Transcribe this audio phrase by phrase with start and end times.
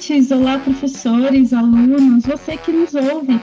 [0.00, 3.38] ouvintes, olá professores, alunos, você que nos ouve.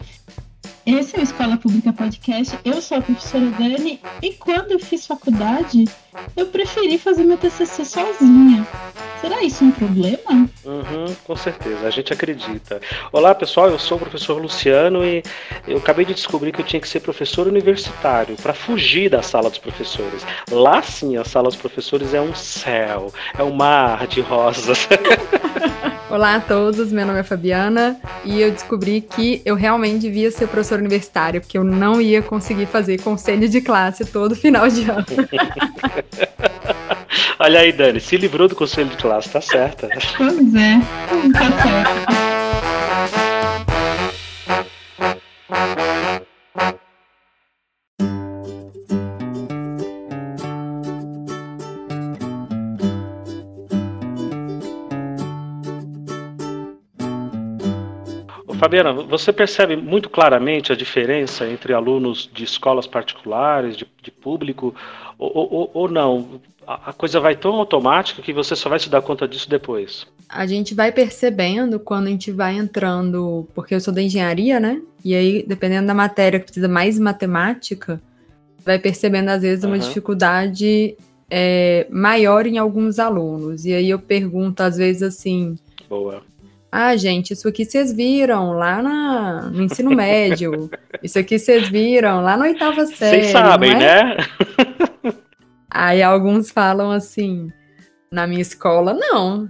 [0.88, 2.58] Esse é o Escola Pública Podcast.
[2.66, 5.86] Eu sou a professora Dani e quando eu fiz faculdade,
[6.36, 8.68] eu preferi fazer meu TCC sozinha.
[9.22, 10.48] Será isso um problema?
[10.64, 12.80] Uhum, com certeza, a gente acredita.
[13.12, 15.24] Olá pessoal, eu sou o professor Luciano e
[15.68, 19.50] eu acabei de descobrir que eu tinha que ser professor universitário para fugir da sala
[19.50, 20.24] dos professores.
[20.52, 24.88] Lá sim, a sala dos professores é um céu, é um mar de rosas.
[26.10, 30.48] Olá a todos, meu nome é Fabiana e eu descobri que eu realmente devia ser
[30.48, 35.06] professor universitário, porque eu não ia conseguir fazer conselho de classe todo final de ano.
[37.40, 39.88] Olha aí, Dani, se livrou do conselho de classe, tá certa.
[40.18, 40.80] Pois é,
[41.34, 42.28] tá certo.
[58.58, 64.76] Fabiana, você percebe muito claramente a diferença entre alunos de escolas particulares, de, de público,
[65.18, 66.40] ou, ou, ou não?
[66.66, 70.06] A, coisa vai tão automática que você só vai se dar conta disso depois.
[70.28, 74.82] A gente vai percebendo quando a gente vai entrando, porque eu sou da engenharia, né?
[75.04, 78.02] E aí, dependendo da matéria que precisa mais matemática,
[78.66, 79.82] vai percebendo às vezes uma uhum.
[79.82, 80.98] dificuldade
[81.30, 83.66] é, maior em alguns alunos.
[83.66, 85.58] E aí eu pergunto às vezes assim.
[85.90, 86.22] Boa
[86.72, 90.70] ah, gente, isso aqui vocês viram lá na, no ensino médio.
[91.02, 93.22] Isso aqui vocês viram lá na oitava série.
[93.22, 93.76] Vocês sabem, é?
[93.76, 94.18] né?
[95.70, 97.52] Aí alguns falam assim:
[98.12, 99.48] na minha escola, não.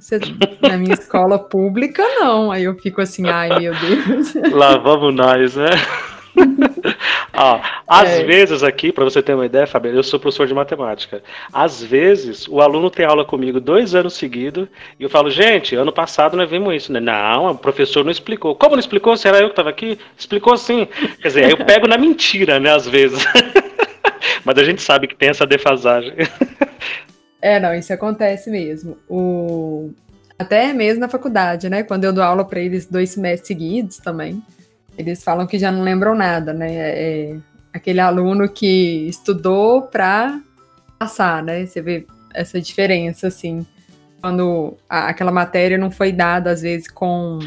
[0.62, 2.52] Na minha escola pública, não.
[2.52, 4.34] Aí eu fico assim, ai meu Deus.
[4.52, 5.70] Lá vamos nós, né?
[7.40, 8.24] Ó, às é.
[8.24, 11.22] vezes aqui, para você ter uma ideia, Fabio, eu sou professor de matemática.
[11.54, 14.68] Às vezes, o aluno tem aula comigo dois anos seguidos
[15.00, 16.92] e eu falo, gente, ano passado nós vimos isso.
[16.92, 17.00] Né?
[17.00, 18.56] Não, o professor não explicou.
[18.56, 19.16] Como não explicou?
[19.16, 20.00] Será eu que estava aqui?
[20.17, 20.88] Explicou sim.
[21.22, 23.23] Quer dizer, eu pego na mentira, né, às vezes.
[24.44, 26.14] Mas a gente sabe que tem essa defasagem.
[27.40, 28.98] É, não, isso acontece mesmo.
[29.08, 29.92] O...
[30.40, 31.84] Até mesmo na faculdade, né?
[31.84, 34.42] Quando eu dou aula para eles dois semestres seguidos também
[34.98, 36.74] eles falam que já não lembram nada, né?
[36.74, 37.38] É, é
[37.74, 40.42] aquele aluno que estudou para
[40.98, 41.66] passar, né?
[41.66, 43.66] Você vê essa diferença, assim,
[44.22, 47.40] quando a, aquela matéria não foi dada, às vezes, com.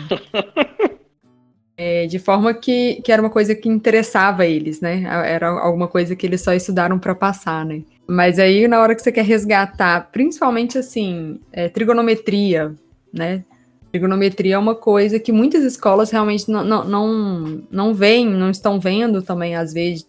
[1.77, 5.03] é, de forma que, que era uma coisa que interessava eles, né?
[5.27, 7.83] Era alguma coisa que eles só estudaram para passar, né?
[8.07, 12.75] Mas aí, na hora que você quer resgatar, principalmente assim, é, trigonometria,
[13.13, 13.45] né?
[13.91, 18.79] Trigonometria é uma coisa que muitas escolas realmente não, não, não, não veem, não estão
[18.79, 20.09] vendo também, às vezes,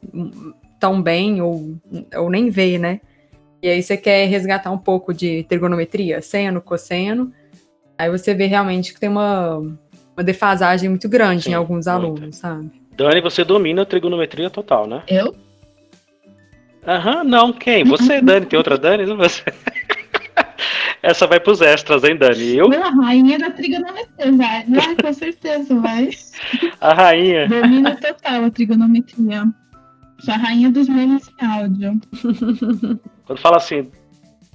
[0.80, 1.76] tão bem, ou,
[2.16, 3.02] ou nem vê, né?
[3.62, 7.32] E aí você quer resgatar um pouco de trigonometria, seno, cosseno,
[7.98, 12.36] aí você vê realmente que tem uma, uma defasagem muito grande Sim, em alguns alunos,
[12.36, 12.72] sabe?
[12.96, 15.04] Dani, você domina a trigonometria total, né?
[15.08, 15.36] Eu?
[16.88, 17.84] Aham, não, quem?
[17.84, 19.06] Você, Dani, tem outra Dani?
[19.06, 19.44] Não você.
[21.02, 22.58] Essa vai pros extras, hein, Dani?
[22.58, 22.70] Eu?
[22.70, 24.66] Não, a rainha da trigonometria, vai.
[24.66, 26.10] Vai, com certeza, vai.
[26.80, 27.48] A rainha.
[27.48, 29.48] Domina total a trigonometria.
[30.20, 32.00] Sou a rainha dos memes em áudio.
[33.26, 33.90] Quando fala assim,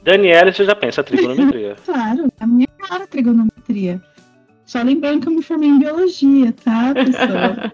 [0.02, 1.76] Daniela, você já pensa trigonometria.
[1.84, 4.00] claro, a minha cara a trigonometria.
[4.64, 7.72] Só lembrando que eu me formei em biologia, tá, pessoal?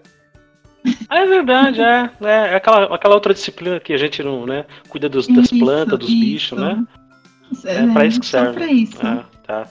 [1.09, 2.09] É verdade, é.
[2.21, 4.65] É, aquela, aquela outra disciplina que a gente não, né?
[4.89, 6.19] Cuida dos, das plantas, dos isso.
[6.19, 6.83] bichos, né?
[7.65, 8.47] É, é pra isso que serve.
[8.47, 9.05] Só pra isso.
[9.05, 9.67] É, tá.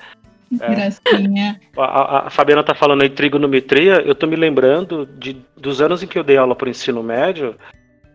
[0.61, 0.69] É.
[0.75, 1.61] Gracinha.
[1.77, 6.07] A, a, Fabiana tá falando aí trigonometria, eu tô me lembrando de, dos anos em
[6.07, 7.57] que eu dei aula pro ensino médio,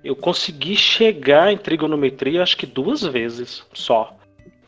[0.03, 4.16] eu consegui chegar em trigonometria acho que duas vezes só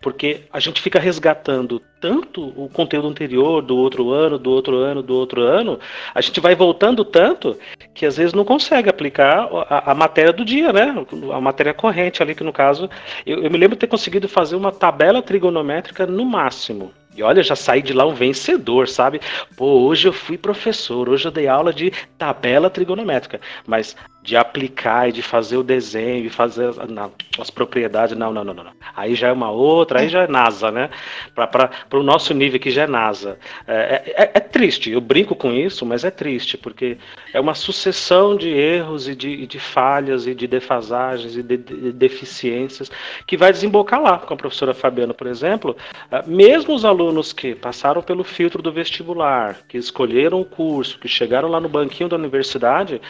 [0.01, 5.03] porque a gente fica resgatando tanto o conteúdo anterior do outro ano, do outro ano,
[5.03, 5.79] do outro ano,
[6.13, 7.57] a gente vai voltando tanto
[7.93, 10.95] que às vezes não consegue aplicar a, a matéria do dia, né?
[11.33, 12.89] A matéria corrente ali, que no caso,
[13.25, 16.93] eu, eu me lembro de ter conseguido fazer uma tabela trigonométrica no máximo.
[17.15, 19.19] E olha, já saí de lá um vencedor, sabe?
[19.57, 23.41] Pô, hoje eu fui professor, hoje eu dei aula de tabela trigonométrica.
[23.67, 28.43] Mas de aplicar e de fazer o desenho e fazer não, as propriedades, não, não,
[28.43, 28.71] não, não.
[28.95, 30.89] Aí já é uma outra, aí já é NASA, né?
[31.33, 33.39] Para o nosso nível aqui já é NASA.
[33.65, 36.97] É, é, é, triste, eu brinco com isso, mas é triste, porque
[37.33, 41.91] é uma sucessão de erros e de, de falhas e de defasagens e de, de,
[41.93, 42.91] deficiências
[43.25, 44.17] que vai desembocar lá.
[44.17, 45.77] Com a professora Fabiana, por exemplo,
[46.11, 51.07] é, mesmo os alunos que passaram pelo filtro do vestibular, que escolheram o curso, que
[51.07, 53.01] chegaram lá no banquinho da universidade,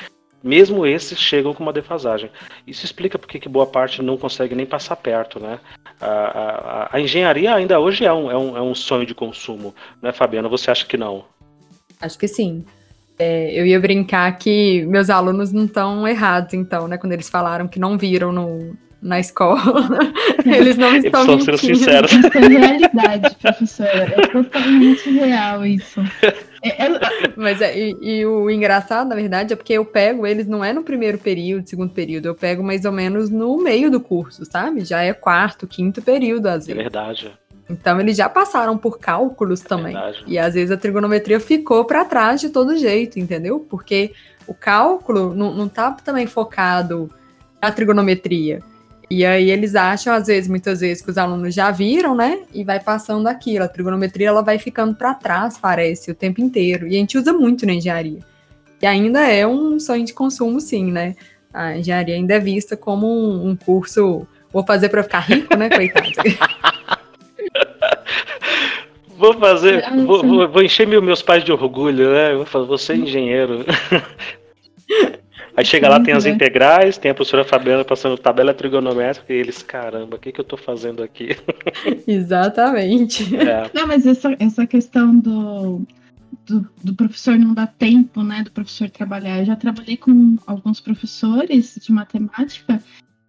[0.44, 2.30] mesmo esses chegam com uma defasagem.
[2.66, 5.60] Isso explica porque que boa parte não consegue nem passar perto, né?
[6.00, 9.76] A, a, a engenharia ainda hoje é um, é, um, é um sonho de consumo,
[10.02, 10.48] né, Fabiana?
[10.48, 11.26] Você acha que não?
[12.02, 12.64] Acho que sim.
[13.18, 16.98] É, eu ia brincar que meus alunos não estão errados, então, né?
[16.98, 19.62] Quando eles falaram que não viram no, na escola.
[20.46, 22.12] Eles não estão Eles estão sendo sinceros.
[22.12, 24.16] Isso é realidade, professora.
[24.18, 26.02] É totalmente real isso.
[26.62, 27.00] É, é...
[27.36, 30.74] Mas é, e, e, o engraçado, na verdade, é porque eu pego eles não é
[30.74, 34.84] no primeiro período, segundo período, eu pego mais ou menos no meio do curso, sabe?
[34.84, 36.80] Já é quarto, quinto período, às é vezes.
[36.80, 37.32] É verdade.
[37.70, 39.96] Então eles já passaram por cálculos também.
[39.96, 43.60] É e às vezes a trigonometria ficou para trás de todo jeito, entendeu?
[43.70, 44.12] Porque
[44.48, 47.10] o cálculo não, não tá também focado
[47.62, 48.62] na trigonometria.
[49.10, 52.42] E aí eles acham, às vezes, muitas vezes, que os alunos já viram, né?
[52.54, 53.64] E vai passando aquilo.
[53.64, 56.88] A trigonometria ela vai ficando para trás, parece, o tempo inteiro.
[56.88, 58.20] E a gente usa muito na engenharia.
[58.80, 61.16] E ainda é um sonho de consumo, sim, né?
[61.52, 64.28] A engenharia ainda é vista como um, um curso.
[64.54, 66.10] Vou fazer para ficar rico, né, coitado?
[69.18, 72.36] vou fazer, vou, vou, vou, encher meus pais de orgulho, né?
[72.36, 73.66] Vou, fazer, vou ser engenheiro.
[75.60, 79.62] Aí chega lá, tem as integrais, tem a professora Fabiana passando tabela trigonométrica e eles,
[79.62, 81.36] caramba, o que, que eu tô fazendo aqui?
[82.08, 83.36] Exatamente.
[83.36, 83.70] É.
[83.74, 85.82] Não, mas essa, essa questão do,
[86.48, 89.40] do, do, professor não dar tempo, né, do professor trabalhar.
[89.40, 92.82] Eu já trabalhei com alguns professores de matemática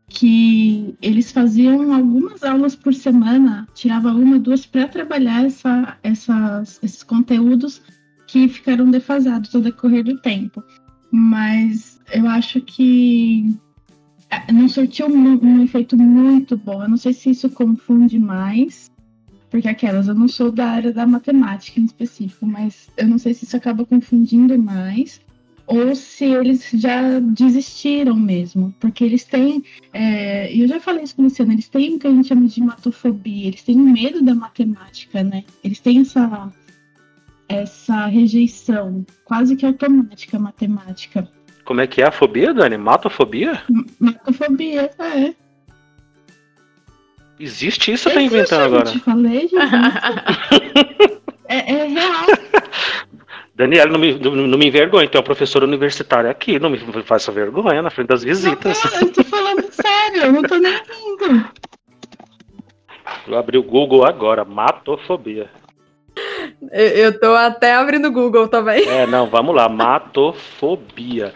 [0.08, 7.02] que eles faziam algumas aulas por semana, tirava uma, duas para trabalhar essa, essas, esses
[7.02, 7.82] conteúdos
[8.28, 10.62] que ficaram defasados ao decorrer do tempo.
[11.10, 13.56] Mas eu acho que
[14.30, 16.82] é, não surtiu um, um, efeito muito bom.
[16.82, 18.90] Eu não sei se isso confunde mais,
[19.50, 23.34] porque aquelas, eu não sou da área da matemática em específico, mas eu não sei
[23.34, 25.20] se isso acaba confundindo mais
[25.70, 31.22] ou se eles já desistiram mesmo, porque eles têm, é, eu já falei isso com
[31.22, 34.34] o Luciano, eles têm o que a gente chama de matofobia, eles têm medo da
[34.34, 35.44] matemática, né?
[35.62, 36.52] Eles têm essa
[37.50, 41.29] essa rejeição quase que automática matemática.
[41.64, 42.76] Como é que é a fobia, Dani?
[42.76, 43.62] Matofobia?
[43.99, 45.35] Matofobia, é.
[47.38, 48.88] Existe isso tá inventando agora?
[48.88, 49.56] Eu te falei, gente.
[51.49, 52.26] é, é real.
[53.55, 57.32] Daniela, não me, não, não me envergonhe, tem uma professora universitária aqui, não me faça
[57.32, 58.82] vergonha na frente das visitas.
[58.85, 61.49] Não, eu tô falando sério, eu não tô nem rindo.
[63.26, 65.50] Eu abri o Google agora, matofobia.
[66.70, 68.86] Eu, tô até abrindo o Google também.
[68.86, 71.32] É, não, vamos lá, matofobia.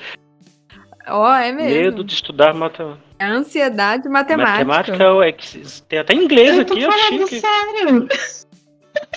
[1.07, 1.71] Ó, oh, é mesmo.
[1.71, 3.05] Medo de estudar matemática.
[3.19, 4.65] É ansiedade matemática.
[4.65, 5.33] Matemática é,
[5.89, 7.41] tem até inglês eu aqui, eu chique.
[7.41, 8.09] Sério?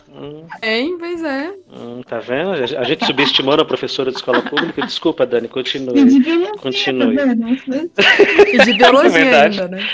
[0.10, 0.46] Hum.
[0.64, 1.54] Hein, pois é.
[1.72, 2.52] Hum, tá vendo?
[2.52, 4.82] A gente subestimando a professora de escola pública.
[4.82, 6.00] Desculpa, Dani, continue.
[6.00, 7.16] E de biologia, continue.
[7.90, 8.04] Tá
[8.48, 9.88] e de biologia é ainda, né?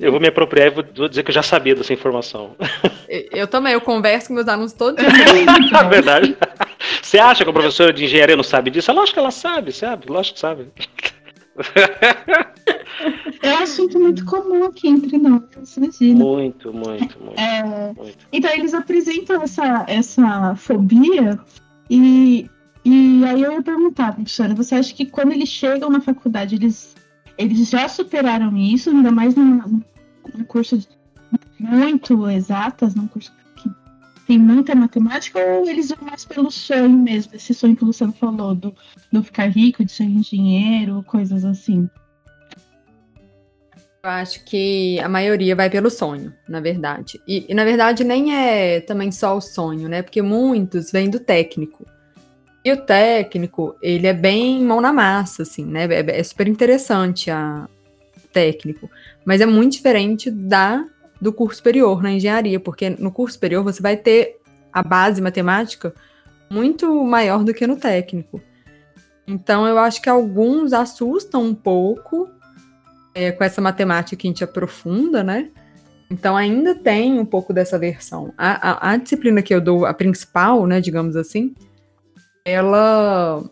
[0.00, 2.56] Eu vou me apropriar e vou dizer que eu já sabia dessa informação.
[3.08, 5.28] Eu também, eu converso com meus alunos todos os dias.
[5.80, 6.36] É verdade.
[7.02, 8.92] Você acha que a professora de engenharia não sabe disso?
[8.92, 10.06] Lógico que ela sabe, sabe?
[10.08, 10.68] Lógico que sabe.
[13.42, 16.24] É um assunto muito comum aqui entre nós, imagina.
[16.24, 17.62] Muito, muito, muito, é,
[17.96, 21.38] muito, Então eles apresentam essa, essa fobia
[21.88, 22.48] e,
[22.84, 26.94] e aí eu ia perguntar, professora, você acha que quando eles chegam na faculdade, eles,
[27.38, 29.82] eles já superaram isso, ainda mais num,
[30.34, 30.86] num curso
[31.58, 33.32] muito exatas, num curso
[34.28, 38.12] tem muita matemática ou eles vão mais pelo sonho mesmo, esse sonho que o Luciano
[38.12, 38.74] falou, do,
[39.10, 41.88] do ficar rico, de ser engenheiro, coisas assim?
[44.02, 47.18] Eu acho que a maioria vai pelo sonho, na verdade.
[47.26, 50.02] E, e, na verdade nem é também só o sonho, né?
[50.02, 51.86] Porque muitos vêm do técnico.
[52.68, 55.86] E o técnico, ele é bem mão na massa, assim, né?
[55.86, 57.66] É, é super interessante a
[58.30, 58.90] técnico,
[59.24, 60.84] mas é muito diferente da
[61.18, 64.36] do curso superior na engenharia, porque no curso superior você vai ter
[64.70, 65.94] a base matemática
[66.50, 68.38] muito maior do que no técnico.
[69.26, 72.28] Então eu acho que alguns assustam um pouco
[73.14, 75.48] é, com essa matemática que a gente aprofunda, né?
[76.10, 78.30] Então ainda tem um pouco dessa versão.
[78.36, 81.54] A, a, a disciplina que eu dou, a principal, né, digamos assim,
[82.50, 83.42] ela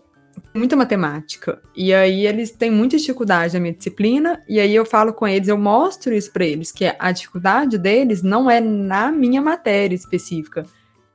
[0.54, 1.60] muita matemática.
[1.74, 5.48] E aí eles têm muita dificuldade na minha disciplina, e aí eu falo com eles,
[5.48, 10.64] eu mostro isso para eles, que a dificuldade deles não é na minha matéria específica,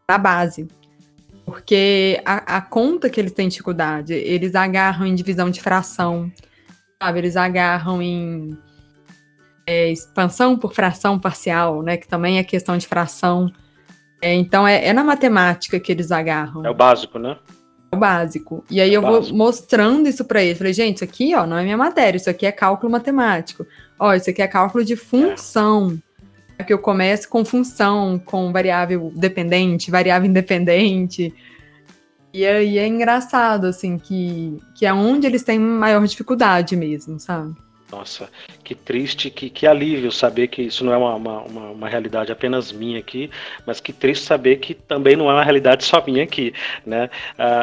[0.07, 0.67] na base.
[1.45, 6.31] Porque a, a conta que eles têm dificuldade, eles agarram em divisão de fração,
[7.01, 7.19] sabe?
[7.19, 8.57] Eles agarram em
[9.65, 11.97] é, expansão por fração parcial, né?
[11.97, 13.51] Que também é questão de fração.
[14.21, 16.63] É, então é, é na matemática que eles agarram.
[16.63, 17.37] É o básico, né?
[17.91, 18.63] O básico.
[18.69, 20.57] E aí eu vou mostrando isso para eles.
[20.57, 23.65] Falei, gente, isso aqui, ó, não é minha matéria, isso aqui é cálculo matemático.
[23.99, 26.01] Ó, isso aqui é cálculo de função.
[26.57, 31.33] É que eu começo com função, com variável dependente, variável independente.
[32.33, 37.53] E aí é engraçado, assim, que, que é onde eles têm maior dificuldade mesmo, sabe?
[37.91, 38.29] Nossa,
[38.63, 42.71] que triste, que, que alívio saber que isso não é uma, uma, uma, realidade apenas
[42.71, 43.29] minha aqui,
[43.65, 46.53] mas que triste saber que também não é uma realidade só minha aqui,
[46.85, 47.09] né?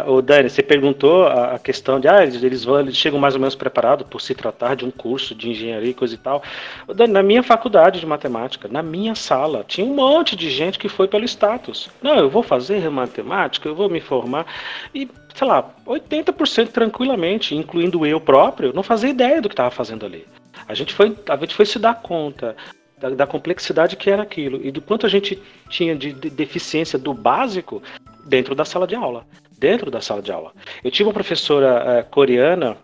[0.07, 3.41] O Dani, você perguntou a, a, questão de, ah, eles, vão, eles chegam mais ou
[3.41, 6.43] menos preparados por se tratar de um curso de engenharia e coisa e tal.
[6.87, 10.79] O Dani, na minha faculdade de matemática, na minha sala, tinha um monte de gente
[10.79, 11.89] que foi pelo status.
[12.03, 14.45] Não, eu vou fazer matemática, eu vou me formar,
[14.95, 20.05] e sei lá, 80% tranquilamente, incluindo eu próprio, não fazia ideia do que estava fazendo
[20.05, 20.27] ali.
[20.67, 22.57] A gente foi, a gente foi se dar conta
[22.99, 26.99] da, da, complexidade que era aquilo e do quanto a gente tinha de, de deficiência
[26.99, 27.83] do básico
[28.27, 29.25] dentro da sala de aula.
[29.59, 30.53] Dentro da sala de aula.
[30.85, 32.77] Eu tive uma professora uh, coreana,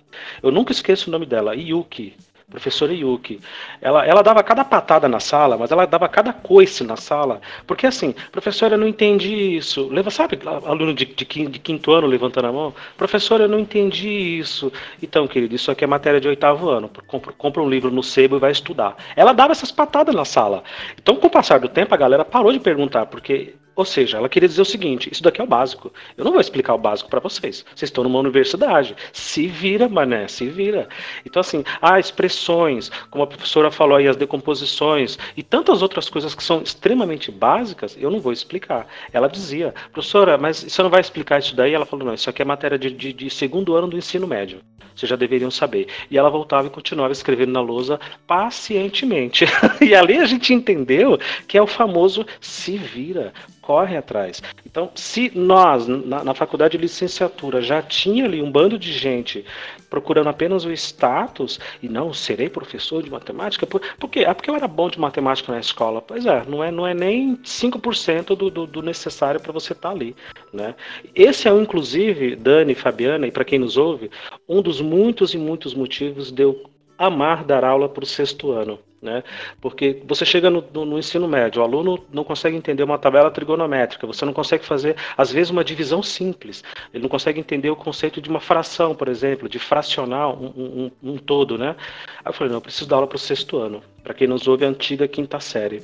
[0.42, 2.14] eu nunca esqueço o nome dela, Yuki
[2.54, 3.40] professora Yuki.
[3.82, 7.40] Ela, ela dava cada patada na sala, mas ela dava cada coice na sala.
[7.66, 9.88] Porque assim, professora, eu não entendi isso.
[9.88, 12.72] Leva, sabe, aluno de, de, de, quinto ano levantando a mão?
[12.96, 14.72] Professora, eu não entendi isso.
[15.02, 16.88] Então, querido, isso aqui é matéria de oitavo ano.
[17.08, 18.96] Compra, compra um livro no sebo e vai estudar.
[19.16, 20.62] Ela dava essas patadas na sala.
[20.96, 24.28] Então, com o passar do tempo, a galera parou de perguntar, porque ou seja, ela
[24.28, 25.92] queria dizer o seguinte: isso daqui é o básico.
[26.16, 27.64] Eu não vou explicar o básico para vocês.
[27.74, 28.94] Vocês estão numa universidade.
[29.12, 30.88] Se vira, mané, se vira.
[31.26, 36.34] Então, assim, há expressões, como a professora falou aí, as decomposições e tantas outras coisas
[36.34, 38.86] que são extremamente básicas, eu não vou explicar.
[39.12, 41.74] Ela dizia, professora, mas você não vai explicar isso daí?
[41.74, 44.60] Ela falou: não, isso aqui é matéria de, de, de segundo ano do ensino médio.
[44.94, 45.88] Vocês já deveriam saber.
[46.10, 49.44] E ela voltava e continuava escrevendo na lousa pacientemente.
[49.82, 53.32] e ali a gente entendeu que é o famoso se vira
[53.64, 54.42] corre atrás.
[54.66, 59.44] Então, se nós, na, na, faculdade de licenciatura, já tinha ali um bando de gente
[59.88, 64.20] procurando apenas o status, e não, serei professor de matemática, por, por quê?
[64.20, 66.02] É porque eu era bom de matemática na escola.
[66.02, 69.88] Pois é, não é, não é nem 5% do, do, do necessário para você estar
[69.88, 70.14] tá ali.
[70.52, 70.74] Né?
[71.14, 74.10] Esse é, inclusive, Dani, Fabiana, e para quem nos ouve,
[74.48, 78.78] um dos muitos e muitos motivos de eu amar dar aula para o sexto ano.
[79.04, 79.22] Né?
[79.60, 83.30] Porque você chega no, no, no, ensino médio, o aluno não consegue entender uma tabela
[83.30, 87.76] trigonométrica, você não consegue fazer, às vezes, uma divisão simples, ele não consegue entender o
[87.76, 91.58] conceito de uma fração, por exemplo, de fracionar um, um, um todo.
[91.58, 91.76] Né?
[92.24, 94.48] Aí eu falei, não, eu preciso dar aula para o sexto ano, para quem nos
[94.48, 95.82] ouve a antiga quinta série.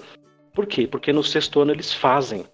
[0.55, 0.87] Por quê?
[0.87, 2.47] Porque no sexto ano eles fazem.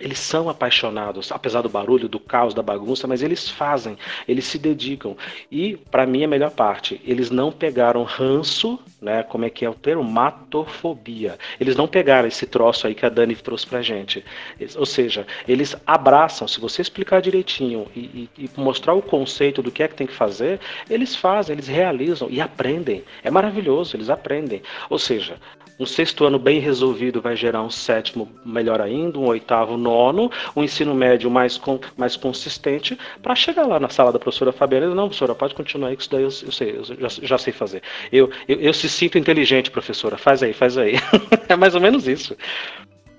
[0.00, 3.96] Eles são apaixonados, apesar do barulho, do caos, da bagunça, mas eles fazem,
[4.26, 5.16] eles se dedicam.
[5.50, 9.22] E, para mim, a melhor parte, eles não pegaram ranço, né?
[9.22, 10.02] Como é que é o termo?
[10.02, 11.38] Matofobia.
[11.60, 14.24] Eles não pegaram esse troço aí que a Dani trouxe pra gente.
[14.58, 19.62] Eles, ou seja, eles abraçam, se você explicar direitinho e, e, e mostrar o conceito
[19.62, 23.04] do que é que tem que fazer, eles fazem, eles realizam e aprendem.
[23.22, 24.62] É maravilhoso, eles aprendem.
[24.88, 25.36] Ou seja,
[25.82, 30.62] um sexto ano bem resolvido vai gerar um sétimo melhor ainda, um oitavo, nono, um
[30.62, 34.94] ensino médio mais, com, mais consistente, para chegar lá na sala da professora Fabiana e
[34.94, 37.52] não, professora, pode continuar aí, que isso daí eu, eu sei, eu já, já, sei
[37.52, 37.82] fazer.
[38.12, 40.94] Eu, eu, eu se sinto inteligente, professora, faz aí, faz aí.
[41.48, 42.36] é mais ou menos isso.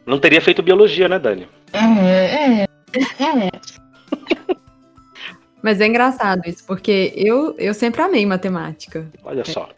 [0.06, 1.48] Não teria feito biologia, né, Dani?
[1.74, 3.50] É, é, é.
[5.62, 9.10] Mas é engraçado isso, porque eu, eu sempre amei matemática.
[9.24, 9.70] Olha só.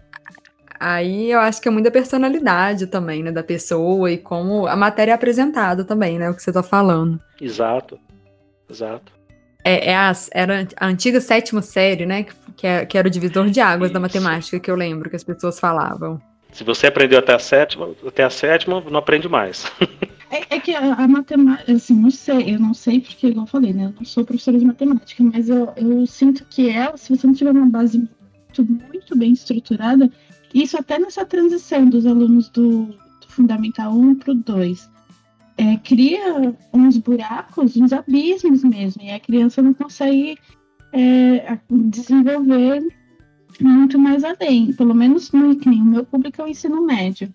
[0.87, 5.13] Aí eu acho que é muita personalidade também, né, da pessoa e como a matéria
[5.13, 7.19] é apresentada também, né, o que você está falando.
[7.41, 7.99] Exato,
[8.69, 9.11] exato.
[9.63, 13.49] É, é a, era a antiga sétima série, né, que, é, que era o divisor
[13.49, 13.95] de águas Isso.
[13.95, 16.21] da matemática, que eu lembro que as pessoas falavam.
[16.51, 19.65] Se você aprendeu até a sétima, até a sétima, não aprende mais.
[20.31, 23.49] É, é, que a, a, matemática, assim, não sei, eu não sei porque, igual eu
[23.49, 23.85] falei, né?
[23.85, 27.33] Eu não sou professora de matemática, mas eu, eu sinto que ela, se você não
[27.33, 27.99] tiver uma base
[28.59, 30.11] muito, muito bem estruturada,
[30.55, 34.89] isso até nessa transição dos alunos do, do Fundamental 1 para o 2.
[35.57, 40.38] É, cria uns buracos, uns abismos mesmo, e a criança não consegue
[40.93, 42.81] é, desenvolver
[43.59, 45.81] muito mais além, pelo menos no ICNIM.
[45.81, 47.33] O meu público é o ensino médio.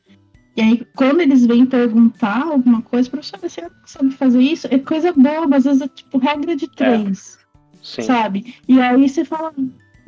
[0.57, 4.67] E aí, quando eles vêm perguntar alguma coisa, professor, você sabe fazer isso?
[4.71, 6.69] É coisa boba, às vezes é tipo regra de é.
[6.69, 7.39] três,
[7.99, 8.03] é.
[8.03, 8.55] sabe?
[8.67, 9.55] E aí você fala,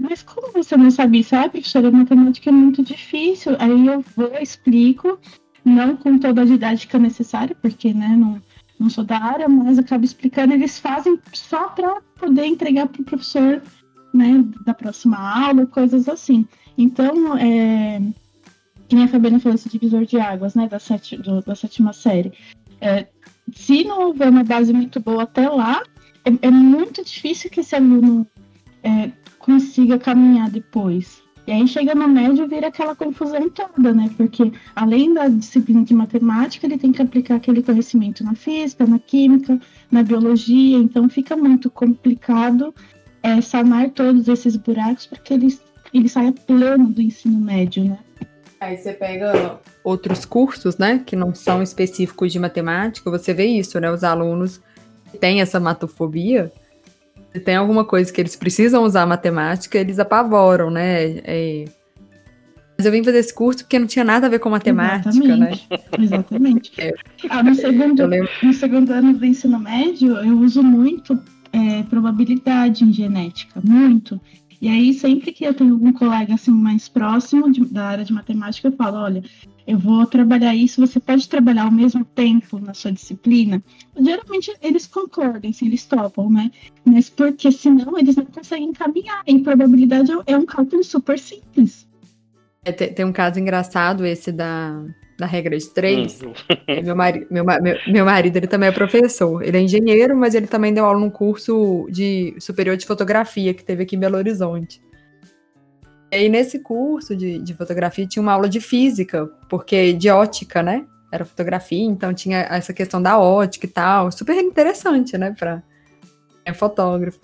[0.02, 0.90] mas como você não?
[0.90, 3.56] Sabe, professora, matemática é muito difícil.
[3.59, 5.18] Aí eu vou, explico,
[5.64, 8.42] não com toda a didática necessária, porque né, não,
[8.78, 10.54] não sou da área, mas acabo explicando.
[10.54, 13.62] Eles fazem só para poder entregar para o professor
[14.12, 16.47] né, da próxima aula, coisas assim.
[16.76, 18.02] Então, é,
[18.88, 21.92] que nem a Fabiana falou, esse divisor de águas, né, da, sete, do, da sétima
[21.92, 22.32] série.
[22.80, 23.06] É,
[23.54, 25.82] se não houver uma base muito boa até lá,
[26.25, 28.26] é, é muito difícil que esse aluno
[28.82, 31.22] é, consiga caminhar depois.
[31.46, 34.08] E aí chega no médio vira aquela confusão toda, né?
[34.16, 38.99] Porque além da disciplina de matemática, ele tem que aplicar aquele conhecimento na física, na
[39.00, 42.72] química, na biologia, então fica muito complicado
[43.22, 45.58] é, sanar todos esses buracos para que ele,
[45.92, 47.99] ele saia plano do ensino médio, né?
[48.61, 53.80] Aí você pega outros cursos, né, que não são específicos de matemática, você vê isso,
[53.80, 53.90] né?
[53.90, 54.61] Os alunos
[55.18, 56.52] têm essa matofobia,
[57.33, 61.19] se tem alguma coisa que eles precisam usar matemática, eles apavoram, né?
[61.25, 61.65] É...
[62.77, 65.67] Mas eu vim fazer esse curso porque não tinha nada a ver com matemática, Exatamente.
[65.71, 65.79] né?
[65.99, 66.73] Exatamente.
[66.79, 66.93] É.
[67.31, 68.09] Ah, no, segundo,
[68.43, 71.19] no segundo ano do ensino médio, eu uso muito
[71.53, 74.21] é, probabilidade em genética, muito.
[74.62, 78.12] E aí, sempre que eu tenho algum colega assim mais próximo de, da área de
[78.12, 79.21] matemática, eu falo, olha,
[79.66, 83.61] eu vou trabalhar isso, você pode trabalhar ao mesmo tempo na sua disciplina?
[84.00, 86.49] Geralmente eles concordam, assim, eles topam, né?
[86.85, 89.25] Mas porque senão eles não conseguem caminhar.
[89.26, 91.88] Em probabilidade é um cálculo super simples.
[92.64, 94.81] É, tem, tem um caso engraçado esse da,
[95.23, 96.21] da regra de três.
[96.21, 96.33] Hum.
[96.83, 99.43] meu, mari, meu, meu, meu, marido, ele também é professor.
[99.43, 103.64] Ele é engenheiro, mas ele também deu aula num curso de superior de fotografia que
[103.64, 104.83] teve aqui em Belo Horizonte.
[106.11, 110.62] E aí, nesse curso de, de fotografia, tinha uma aula de física, porque de ótica,
[110.62, 110.85] né?
[111.11, 114.11] Era fotografia, então tinha essa questão da ótica e tal.
[114.11, 115.35] Super interessante, né?
[115.38, 115.62] Pra
[116.45, 117.21] é fotógrafo.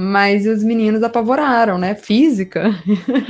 [0.00, 1.96] Mas os meninos apavoraram, né?
[1.96, 2.70] Física.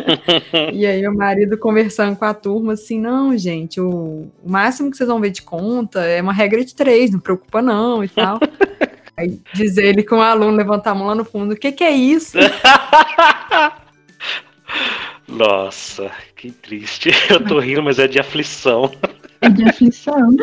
[0.70, 4.98] e aí o marido conversando com a turma assim, não, gente, o, o, máximo que
[4.98, 8.38] vocês vão ver de conta é uma regra de três, não preocupa não e tal.
[9.16, 11.84] aí diz ele com o aluno levantar a mão lá no fundo, o que que
[11.84, 12.36] é isso?
[15.26, 17.08] Nossa, que triste.
[17.30, 18.92] Eu tô rindo, mas é de aflição.
[19.40, 20.36] É de aflição.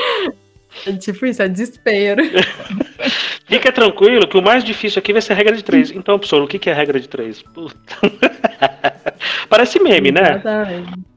[0.88, 2.24] É tipo isso, é desespero.
[3.46, 5.92] Fica tranquilo que o mais difícil aqui vai ser a regra de três.
[5.92, 7.42] Então, professor, o que é a regra de três?
[7.42, 7.78] Puta.
[9.48, 10.38] Parece meme, né?
[10.38, 11.16] Exatamente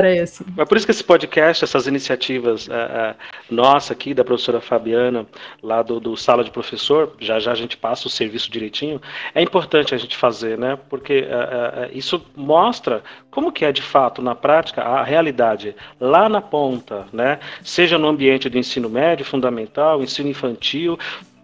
[0.00, 0.44] parece.
[0.56, 3.14] É por isso que esse podcast, essas iniciativas uh, uh,
[3.50, 5.26] nossa aqui, da professora Fabiana,
[5.62, 9.00] lá do, do, Sala de Professor, já já a gente passa o serviço direitinho,
[9.34, 10.78] é importante a gente fazer, né?
[10.88, 16.40] Porque uh, isso mostra como que é de fato, na prática, a realidade lá na
[16.40, 17.38] ponta, né?
[17.62, 20.98] Seja no ambiente do ensino médio, fundamental, ensino infantil,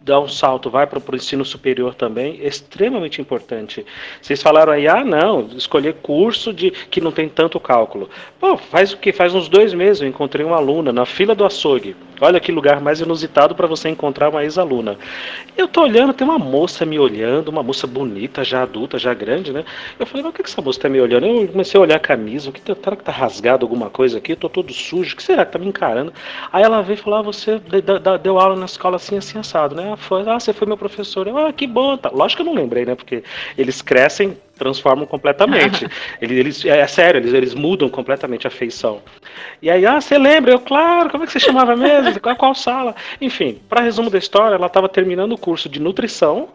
[0.06, 3.84] dar um salto, vai para o ensino superior também, é extremamente importante.
[4.22, 8.08] Vocês falaram aí, ah, não, escolher curso de que não tem tanto cálculo.
[8.38, 9.12] Pô, faz o que?
[9.12, 11.96] Faz uns dois meses eu encontrei uma aluna na fila do açougue.
[12.20, 14.96] Olha que lugar mais inusitado para você encontrar uma ex-aluna.
[15.56, 19.52] Eu tô olhando, tem uma moça me olhando, uma moça bonita, já adulta, já grande,
[19.52, 19.64] né?
[19.98, 21.26] Eu falei, mas o que, que essa moça tá me olhando?
[21.26, 24.18] Eu comecei a olhar a camisa, o que tá, será que tá rasgado alguma coisa
[24.18, 24.32] aqui?
[24.32, 26.12] Eu tô todo sujo, o que será que tá me encarando?
[26.52, 27.60] Aí ela veio e falou, ah, você
[28.22, 29.94] deu aula na escola assim, assim, assado, né?
[29.96, 31.26] foi, ah, você foi meu professor.
[31.26, 31.96] Eu, ah, que bom.
[31.96, 32.10] Tá.
[32.12, 32.94] Lógico que eu não lembrei, né?
[32.94, 33.22] Porque
[33.58, 35.86] eles crescem, transformam completamente.
[36.20, 39.02] eles, eles, é, é sério, eles, eles mudam completamente a feição.
[39.62, 40.52] E aí, ah, você lembra?
[40.52, 42.20] Eu, claro, como é que você chamava mesmo?
[42.20, 42.94] Qual, qual sala?
[43.20, 46.48] Enfim, para resumo da história, ela estava terminando o curso de nutrição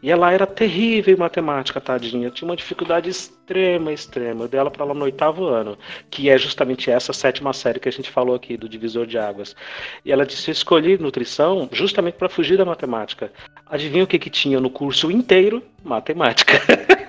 [0.00, 2.30] e ela era terrível em matemática, tadinha.
[2.30, 4.44] Tinha uma dificuldade extrema, extrema.
[4.44, 5.76] Eu dei ela para ela no oitavo ano,
[6.08, 9.56] que é justamente essa sétima série que a gente falou aqui, do divisor de águas.
[10.04, 13.32] E ela disse: Eu escolhi nutrição justamente para fugir da matemática.
[13.66, 15.62] Adivinha o que, que tinha no curso inteiro?
[15.84, 16.60] Matemática.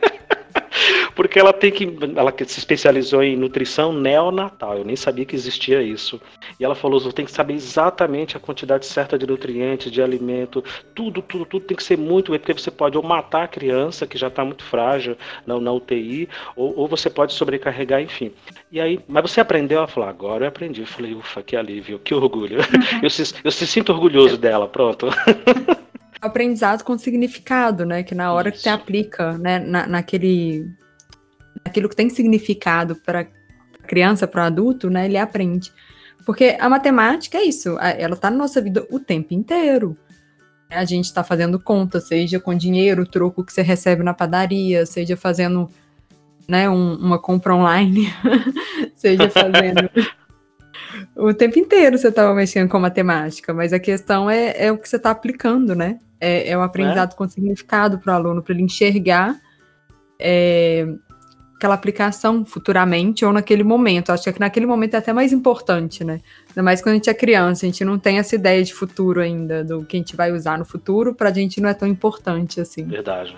[1.20, 1.86] porque ela tem que.
[2.16, 4.78] Ela se especializou em nutrição neonatal.
[4.78, 6.18] Eu nem sabia que existia isso.
[6.58, 10.64] E ela falou: você tem que saber exatamente a quantidade certa de nutrientes, de alimento,
[10.96, 14.08] tudo, tudo, tudo tem que ser muito bem, porque você pode ou matar a criança,
[14.08, 18.32] que já está muito frágil na, na UTI, ou, ou, você pode sobrecarregar, enfim.
[18.72, 19.80] E aí, mas você aprendeu?
[19.80, 20.80] Ela falou: agora eu aprendi.
[20.80, 22.60] Eu falei: ufa, que alívio, que orgulho.
[23.04, 25.08] eu, se, eu se sinto orgulhoso dela, pronto.
[26.22, 28.04] aprendizado com significado, né?
[28.04, 28.60] Que na hora Isso.
[28.60, 30.80] que você aplica, né, na, naquele
[31.64, 35.72] aquilo que tem significado para a criança, para o adulto, né, ele aprende.
[36.26, 39.98] Porque a matemática é isso, ela está na nossa vida o tempo inteiro.
[40.70, 45.18] A gente está fazendo conta, seja com dinheiro, troco que você recebe na padaria, seja
[45.18, 45.70] fazendo
[46.48, 48.14] né, um, uma compra online,
[48.94, 49.90] seja fazendo.
[51.16, 54.88] o tempo inteiro você estava mexendo com matemática, mas a questão é, é o que
[54.88, 56.00] você está aplicando, né?
[56.20, 57.16] É, é o aprendizado é?
[57.16, 59.40] com significado para o aluno, para ele enxergar
[60.20, 60.86] é,
[61.60, 64.12] aquela aplicação futuramente ou naquele momento.
[64.12, 66.22] Acho que naquele momento é até mais importante, né?
[66.48, 69.20] Ainda mais quando a gente é criança, a gente não tem essa ideia de futuro
[69.20, 72.62] ainda, do que a gente vai usar no futuro, pra gente não é tão importante
[72.62, 72.86] assim.
[72.86, 73.36] Verdade.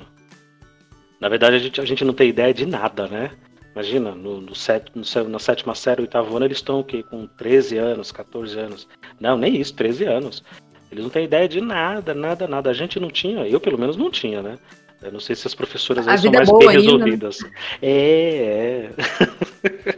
[1.20, 3.32] Na verdade, a gente, a gente não tem ideia de nada, né?
[3.74, 7.02] Imagina, no, no, set, no, na sétima série, oitavo ano, eles estão o quê?
[7.02, 8.88] Com 13 anos, 14 anos.
[9.20, 10.44] Não, nem isso, 13 anos.
[10.92, 12.70] Eles não têm ideia de nada, nada, nada.
[12.70, 14.60] A gente não tinha, eu pelo menos não tinha, né?
[15.02, 16.82] Eu não sei se as professoras aí são mais bem ainda, né?
[16.82, 17.40] resolvidas.
[17.42, 17.52] Né?
[17.82, 18.90] É, é.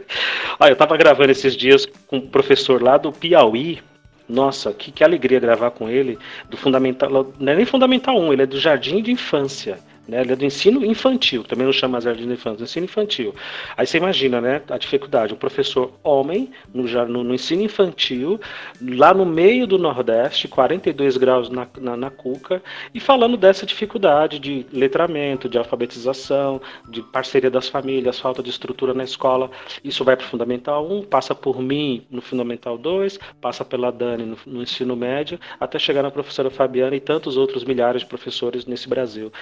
[0.58, 3.82] Olha, eu tava gravando esses dias com um professor lá do Piauí.
[4.26, 6.18] Nossa, que, que alegria gravar com ele.
[6.48, 7.32] Do Fundamental.
[7.38, 9.78] Não é nem Fundamental 1, ele é do Jardim de Infância.
[10.06, 10.20] Né?
[10.20, 13.34] Ele é do ensino infantil, também não chama jardim de infância, ensino infantil.
[13.76, 18.40] Aí você imagina, né, a dificuldade, um professor homem no, no, no ensino infantil,
[18.80, 22.62] lá no meio do Nordeste, 42 graus na, na, na, cuca,
[22.92, 28.92] e falando dessa dificuldade de letramento, de alfabetização, de parceria das famílias, falta de estrutura
[28.92, 29.50] na escola.
[29.82, 34.24] Isso vai para o Fundamental 1, passa por mim no Fundamental 2, passa pela Dani
[34.24, 38.66] no, no ensino médio, até chegar na professora Fabiana e tantos outros milhares de professores
[38.66, 39.32] nesse Brasil.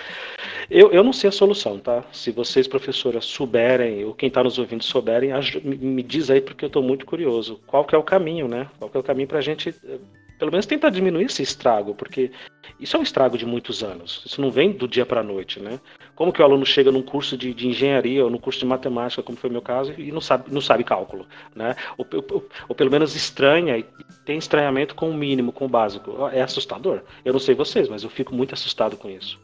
[0.70, 2.04] Eu, eu não sei a solução, tá?
[2.12, 5.30] Se vocês, professoras, souberem, ou quem está nos ouvindo souberem,
[5.64, 7.60] me diz aí, porque eu estou muito curioso.
[7.66, 8.68] Qual que é o caminho, né?
[8.78, 9.98] Qual que é o caminho para a gente, eh,
[10.38, 11.94] pelo menos, tentar diminuir esse estrago?
[11.94, 12.30] Porque
[12.78, 14.22] isso é um estrago de muitos anos.
[14.26, 15.80] Isso não vem do dia para a noite, né?
[16.14, 19.22] Como que o aluno chega num curso de, de, engenharia ou num curso de matemática,
[19.22, 21.74] como foi o meu caso, e não sabe, não sabe cálculo, né?
[21.98, 23.84] Ou, ou, ou pelo menos estranha e
[24.24, 26.28] tem estranhamento com o mínimo, com o básico.
[26.32, 27.02] É assustador.
[27.24, 29.38] Eu não sei vocês, mas eu fico muito assustado com isso.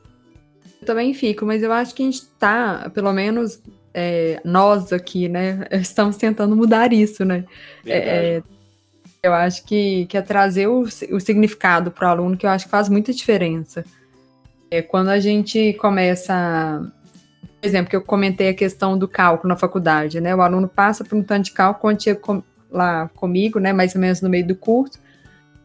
[0.81, 3.61] Eu também fico, mas eu acho que a gente está, pelo menos
[3.93, 7.45] é, nós aqui, né, estamos tentando mudar isso, né?
[7.85, 7.99] É,
[8.37, 8.43] é,
[9.23, 12.67] eu acho que, que é trazer o, o significado para o aluno, que eu acho
[12.67, 13.85] que faz muita diferença.
[14.71, 16.81] É, quando a gente começa,
[17.61, 20.35] por exemplo, que eu comentei a questão do cálculo na faculdade, né?
[20.35, 23.95] O aluno passa por um tanto de cálculo quando chega com, lá comigo, né, mais
[23.95, 24.99] ou menos no meio do curso,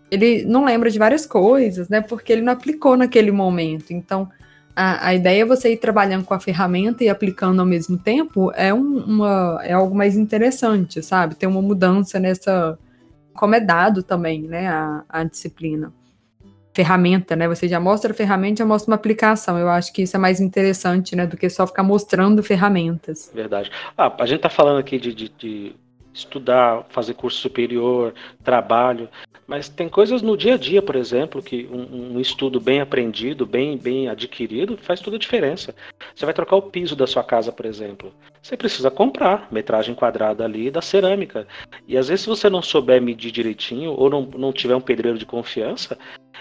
[0.10, 2.02] ele não lembra de várias coisas, né?
[2.02, 3.92] Porque ele não aplicou naquele momento.
[3.92, 4.30] Então,
[4.76, 8.52] a, a ideia é você ir trabalhando com a ferramenta e aplicando ao mesmo tempo
[8.56, 11.36] é, um, uma, é algo mais interessante, sabe?
[11.36, 12.78] Tem uma mudança nessa.
[13.34, 14.68] Como é dado também, né?
[14.68, 15.94] A, a disciplina.
[16.74, 17.48] Ferramenta, né?
[17.48, 19.60] Você já mostra a ferramenta, já mostra uma aplicação.
[19.60, 21.28] Eu acho que isso é mais interessante, né?
[21.28, 23.32] Do que só ficar mostrando ferramentas.
[23.34, 23.72] Verdade.
[23.96, 25.76] Ah, a gente tá falando aqui de, de, de
[26.14, 29.10] estudar, fazer curso superior, trabalho.
[29.46, 33.46] Mas tem coisas no dia a dia, por exemplo, que um, um, estudo bem aprendido,
[33.46, 35.76] bem, bem adquirido, faz toda a diferença.
[36.16, 38.14] Você vai trocar o piso da sua casa, por exemplo.
[38.44, 41.48] Você precisa comprar metragem quadrada ali da cerâmica.
[41.88, 45.18] E às vezes, se você não souber medir direitinho ou não, não tiver um pedreiro
[45.18, 45.98] de confiança,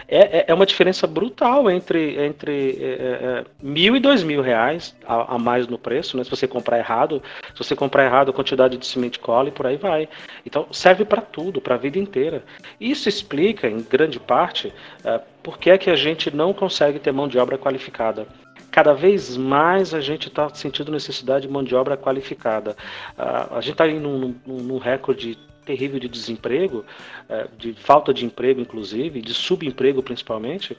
[0.09, 4.43] é, é, é uma diferença brutal entre, entre é, é, é, mil e dois mil
[4.43, 6.25] reais a, a, mais no preço, né?
[6.25, 7.23] Se você comprar errado,
[7.55, 10.09] se você comprar errado a quantidade de cimento cola e por aí vai.
[10.45, 12.43] Então serve para tudo, para a vida inteira.
[12.81, 17.13] Isso explica, em grande parte, é, por que é que a gente não consegue ter
[17.13, 18.27] mão de obra qualificada
[18.73, 22.75] cada vez mais a gente está sentindo necessidade de mão de obra qualificada.
[23.19, 26.85] Uh, a gente está indo num, num, recorde terrível de desemprego,
[27.29, 30.77] é, de falta de emprego, inclusive, de subemprego principalmente.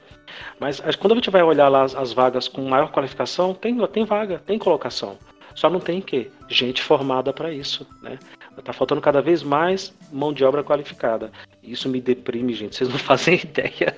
[0.60, 4.42] Mas quando a gente vai olhar lá as, vagas com maior qualificação, tem, tem vaga,
[4.44, 5.16] tem colocação.
[5.54, 8.18] Só não tem que gente formada para isso, né?
[8.62, 11.30] Tá faltando cada vez mais mão de obra qualificada.
[11.62, 12.76] Isso me deprime, gente.
[12.76, 13.96] Vocês não fazem ideia.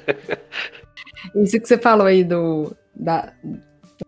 [1.35, 3.33] Isso que você falou aí do da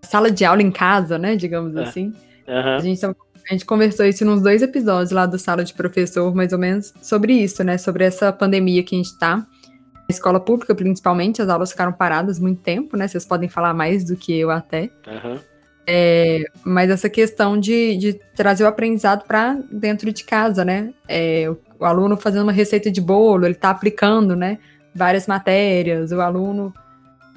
[0.02, 1.37] sala de aula em casa, né?
[1.37, 1.82] Digamos é.
[1.82, 2.12] assim.
[2.46, 2.76] Uhum.
[2.76, 3.04] A gente
[3.50, 6.92] a gente conversou isso nos dois episódios lá do Sala de Professor, mais ou menos,
[7.00, 7.78] sobre isso, né?
[7.78, 9.37] Sobre essa pandemia que a gente tá.
[9.37, 13.08] Na escola pública, principalmente, as aulas ficaram paradas muito tempo, né?
[13.08, 14.90] Vocês podem falar mais do que eu até.
[15.06, 15.38] Uhum.
[15.87, 20.92] É, mas essa questão de, de trazer o aprendizado para dentro de casa, né?
[21.08, 24.58] É, o, o, aluno fazendo uma receita de bolo, ele está aplicando, né?
[24.94, 26.74] Várias matérias, o aluno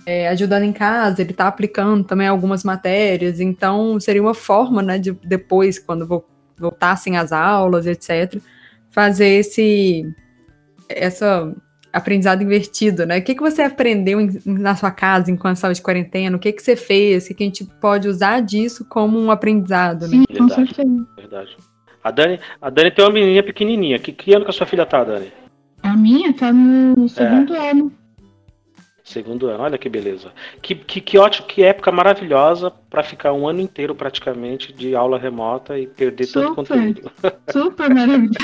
[0.06, 4.98] é, ajudando em casa, ele está aplicando também algumas matérias, então seria uma forma, né,
[4.98, 6.24] de depois, quando
[6.58, 8.42] voltassem as aulas, etc.,
[8.90, 10.06] fazer esse
[10.90, 11.54] essa
[11.94, 13.20] aprendizado invertido, né?
[13.20, 16.38] O que, que você aprendeu em, na sua casa enquanto estava de quarentena?
[16.38, 17.26] O que, que você fez?
[17.26, 20.18] O que a gente pode usar disso como um aprendizado, né?
[20.18, 21.08] Sim, com verdade, certeza.
[21.18, 21.58] Verdade.
[22.04, 24.00] A Dani, a Dani tem uma menininha pequenininha.
[24.00, 25.32] Que, que ano que a sua filha tá, Dani?
[25.84, 27.72] A minha tá no segundo é.
[27.72, 27.92] ano.
[29.12, 30.32] Segundo ano, olha que beleza.
[30.62, 35.19] Que, que, que ótimo, que época maravilhosa para ficar um ano inteiro praticamente de aula
[35.19, 37.12] remota e perder super, tanto conteúdo.
[37.52, 38.38] Super maravilhoso.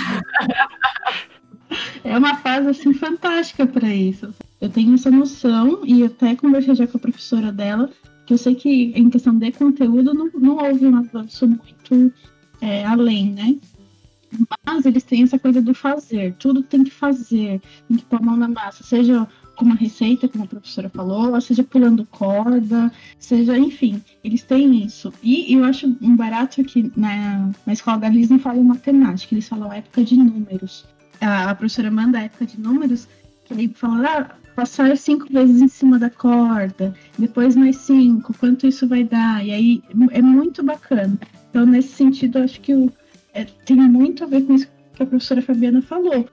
[2.04, 4.34] é uma fase assim fantástica para isso.
[4.60, 7.90] Eu tenho essa noção e até conversei já com a professora dela,
[8.26, 12.14] que eu sei que em questão de conteúdo não, não houve um avanço muito
[12.62, 13.56] é, além, né?
[14.66, 18.22] Mas eles têm essa coisa do fazer, tudo tem que fazer, tem que pôr a
[18.22, 19.26] mão na massa, seja
[19.58, 25.12] com uma receita, como a professora falou, seja pulando corda, seja, enfim, eles têm isso.
[25.22, 29.50] E eu acho um barato que na, na escola da Liz não falam matemática, eles
[29.50, 30.86] falam época de números.
[31.20, 33.08] A, a professora manda a época de números,
[33.46, 38.68] que aí fala, ah, passar cinco vezes em cima da corda, depois mais cinco, quanto
[38.68, 39.46] isso vai dar?
[39.46, 41.18] E aí é muito bacana.
[41.50, 42.92] Então, nesse sentido, acho que o,
[43.34, 44.68] é, tem muito a ver com isso
[44.98, 46.28] que a professora Fabiana falou.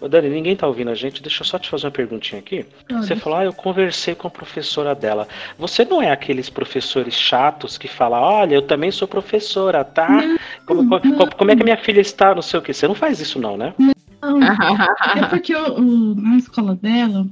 [0.00, 2.64] Ô Dani, ninguém tá ouvindo a gente, deixa eu só te fazer uma perguntinha aqui.
[2.88, 5.26] Você falou, ah, eu conversei com a professora dela.
[5.58, 10.08] Você não é aqueles professores chatos que falam, olha, eu também sou professora, tá?
[10.08, 12.72] Não, como, não, como, é que a minha filha está, não sei o que.
[12.72, 13.74] Você não faz isso não, né?
[14.22, 17.26] Não, é porque o, o, na escola dela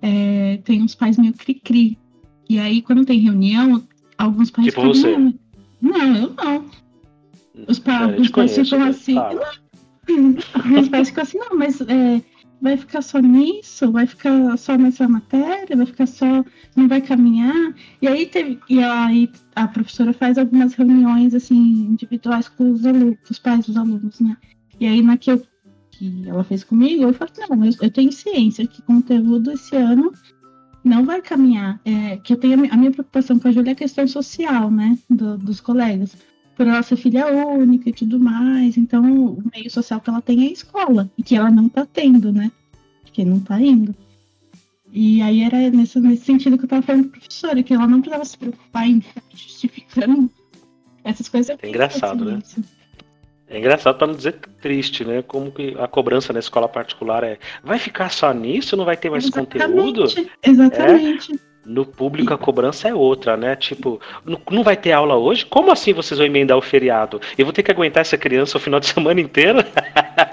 [0.00, 1.98] é, tem uns pais meio cri-cri.
[2.48, 3.84] E aí, quando tem reunião,
[4.16, 5.14] alguns pais tipo você.
[5.80, 6.64] Não, eu não.
[7.68, 9.14] Os, pa, os pais ficam assim.
[10.80, 12.22] Os pais ficam assim, não, mas é,
[12.60, 13.90] vai ficar só nisso?
[13.90, 15.76] Vai ficar só nessa matéria?
[15.76, 16.44] Vai ficar só.
[16.76, 17.74] Não vai caminhar?
[18.00, 18.58] E aí teve.
[18.68, 23.76] E aí a professora faz algumas reuniões assim, individuais com os alunos, os pais dos
[23.76, 24.36] alunos, né?
[24.78, 25.42] E aí na que, eu,
[25.90, 30.12] que ela fez comigo, eu falei, não, eu, eu tenho ciência que conteúdo esse ano
[30.82, 31.80] não vai caminhar.
[31.84, 34.98] É, que eu tenho a minha preocupação com a Júlia é a questão social, né?
[35.08, 36.16] Do, dos colegas
[36.60, 38.76] por ela ser filha única e tudo mais.
[38.76, 41.86] Então, o meio social que ela tem é a escola, e que ela não tá
[41.90, 42.52] tendo, né?
[43.14, 43.94] Que não tá indo.
[44.92, 47.86] E aí era nesse, nesse sentido que eu tava falando com a professora, que ela
[47.86, 50.30] não precisava se preocupar em justificando
[51.02, 51.56] essas coisas.
[51.62, 52.42] É engraçado, né?
[53.48, 55.22] É engraçado para não dizer triste, né?
[55.22, 59.08] Como que a cobrança na escola particular é vai ficar só nisso, não vai ter
[59.08, 59.58] mais Exatamente.
[59.60, 60.04] conteúdo?
[60.42, 61.32] Exatamente.
[61.32, 61.49] É?
[61.70, 63.54] No público a cobrança é outra, né?
[63.54, 64.00] Tipo,
[64.50, 65.46] não vai ter aula hoje?
[65.46, 67.20] Como assim vocês vão emendar o feriado?
[67.38, 69.60] Eu vou ter que aguentar essa criança o final de semana inteiro?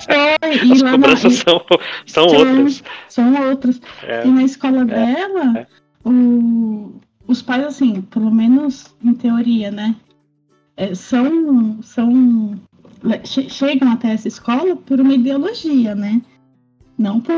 [0.10, 1.62] É, As cobranças são,
[2.06, 2.84] são, são, outras.
[3.10, 3.82] São outras.
[4.04, 5.68] É, e na escola é, dela, é.
[6.04, 6.94] O,
[7.28, 9.96] os pais, assim, pelo menos em teoria, né?
[10.76, 12.60] É, são, são
[13.24, 16.22] chegam até essa escola por uma ideologia, né?
[16.98, 17.34] Não por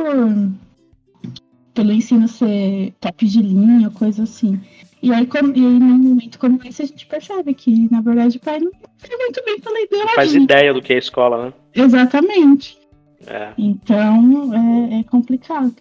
[1.79, 4.59] pelo ensino ser top de linha, coisa assim.
[5.01, 8.35] E aí, quando, e aí, num momento como esse, a gente percebe que, na verdade,
[8.35, 10.15] o pai não fica muito bem pela ideologia.
[10.15, 11.53] Faz ideia do que é a escola, né?
[11.73, 12.77] Exatamente.
[13.25, 13.51] É.
[13.57, 15.73] Então, é, é complicado.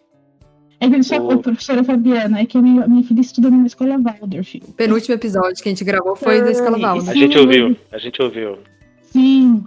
[0.80, 1.42] É que só, o...
[1.42, 4.62] professora Fabiana, é que a minha, minha filha estuda numa escola Waldorf.
[4.68, 7.10] O penúltimo episódio que a gente gravou foi da escola Waldorf.
[7.10, 8.58] A gente ouviu, a gente ouviu.
[9.02, 9.64] Sim.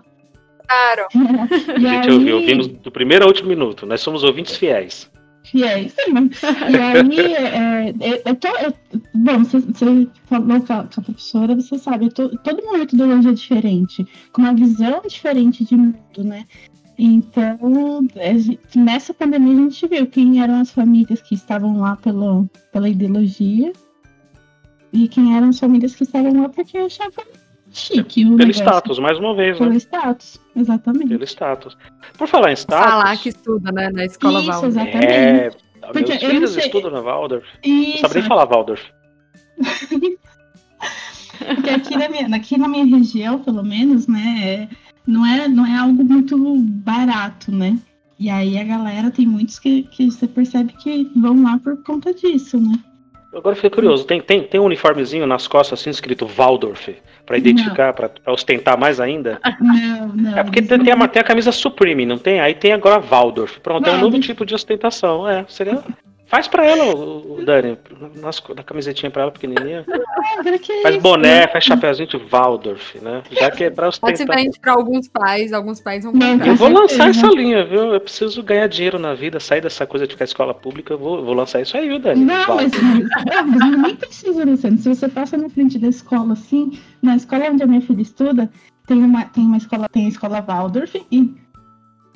[0.65, 1.07] Claro.
[1.75, 2.13] a gente aí...
[2.13, 3.85] ouviu, ouvimos do primeiro ao último minuto.
[3.85, 5.11] Nós somos ouvintes fiéis
[5.43, 5.95] fiéis.
[5.97, 8.73] E aí, é, é, eu tô, eu,
[9.13, 13.33] bom, você, você falou com a, com a, professora, você sabe, tô, todo uma metodologia
[13.33, 16.45] diferente, com uma visão diferente de mundo, né?
[16.97, 18.07] Então,
[18.75, 23.73] nessa pandemia a gente viu quem eram as famílias que estavam lá pelo, pela ideologia
[24.93, 27.23] e quem eram as famílias que estavam lá porque achavam
[27.71, 28.23] chique.
[28.23, 28.63] Pelo negócio.
[28.63, 29.79] status, mais uma vez, Pelo né?
[29.79, 31.07] Pelo status, exatamente.
[31.07, 31.77] Pelo status.
[32.17, 32.91] Por falar em status.
[32.91, 33.89] Falar que estuda, né?
[33.89, 34.67] Na escola Isso, Waldorf.
[34.67, 35.05] exatamente.
[35.05, 35.51] É,
[35.91, 37.45] Porque meus filhos estudam na Waldorf.
[37.63, 37.93] Isso.
[37.93, 38.83] Não sabe nem falar Waldorf.
[41.55, 44.69] Porque aqui na, minha, aqui na minha região, pelo menos, né, é,
[45.07, 47.79] não, é, não é algo muito barato, né?
[48.19, 52.13] E aí a galera tem muitos que, que você percebe que vão lá por conta
[52.13, 52.77] disso, né?
[53.33, 56.89] Agora fiquei curioso, tem, tem, tem um uniformezinho nas costas assim escrito Waldorf,
[57.25, 59.39] para identificar, para ostentar mais ainda?
[59.61, 60.37] Não, não.
[60.37, 62.41] É porque tem, tem, a, tem a camisa Supreme, não tem?
[62.41, 63.59] Aí tem agora Waldorf.
[63.61, 65.27] Pronto, é um novo tipo de ostentação.
[65.27, 65.81] É, seria.
[66.31, 67.77] Faz pra ela, o, Dani,
[68.15, 69.85] nas, na camisetinha pra ela pequenininha.
[70.81, 73.21] faz boné, faz chapéuzinho de Waldorf, né?
[73.29, 74.15] Já que é pra ostentar.
[74.15, 76.47] Pode ser vende pra alguns pais, alguns pais vão comprar.
[76.47, 77.93] Eu vou lançar essa linha, viu?
[77.93, 81.21] Eu preciso ganhar dinheiro na vida, sair dessa coisa de ficar escola pública, eu vou,
[81.21, 82.23] vou lançar isso aí, viu, Dani?
[82.23, 84.77] Não, mas, não, nem precisa, Luciano.
[84.77, 88.49] Se você passa na frente da escola assim, na escola onde a minha filha estuda,
[88.87, 91.35] tem uma, tem uma escola, tem a escola Waldorf e,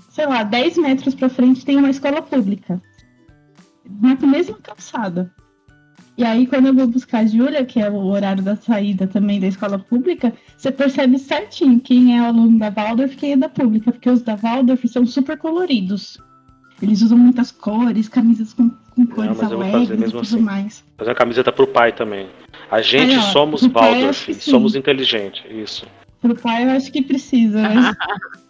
[0.10, 2.82] sei lá, 10 metros pra frente tem uma escola pública
[4.01, 5.31] na mesma calçada.
[6.17, 9.37] E aí, quando eu vou buscar a Júlia, que é o horário da saída também
[9.39, 13.37] da escola pública, você percebe certinho quem é o aluno da Waldorf e quem é
[13.37, 16.17] da pública, porque os da Waldorf são super coloridos.
[16.81, 20.39] Eles usam muitas cores, camisas com, com cores Não, alegres e tudo assim.
[20.39, 20.85] mais.
[20.97, 22.27] Fazer uma camiseta pro pai também.
[22.71, 25.85] A gente aí, ó, somos Waldorf, somos inteligentes, isso.
[26.21, 27.95] Pro pai eu acho que precisa, mas...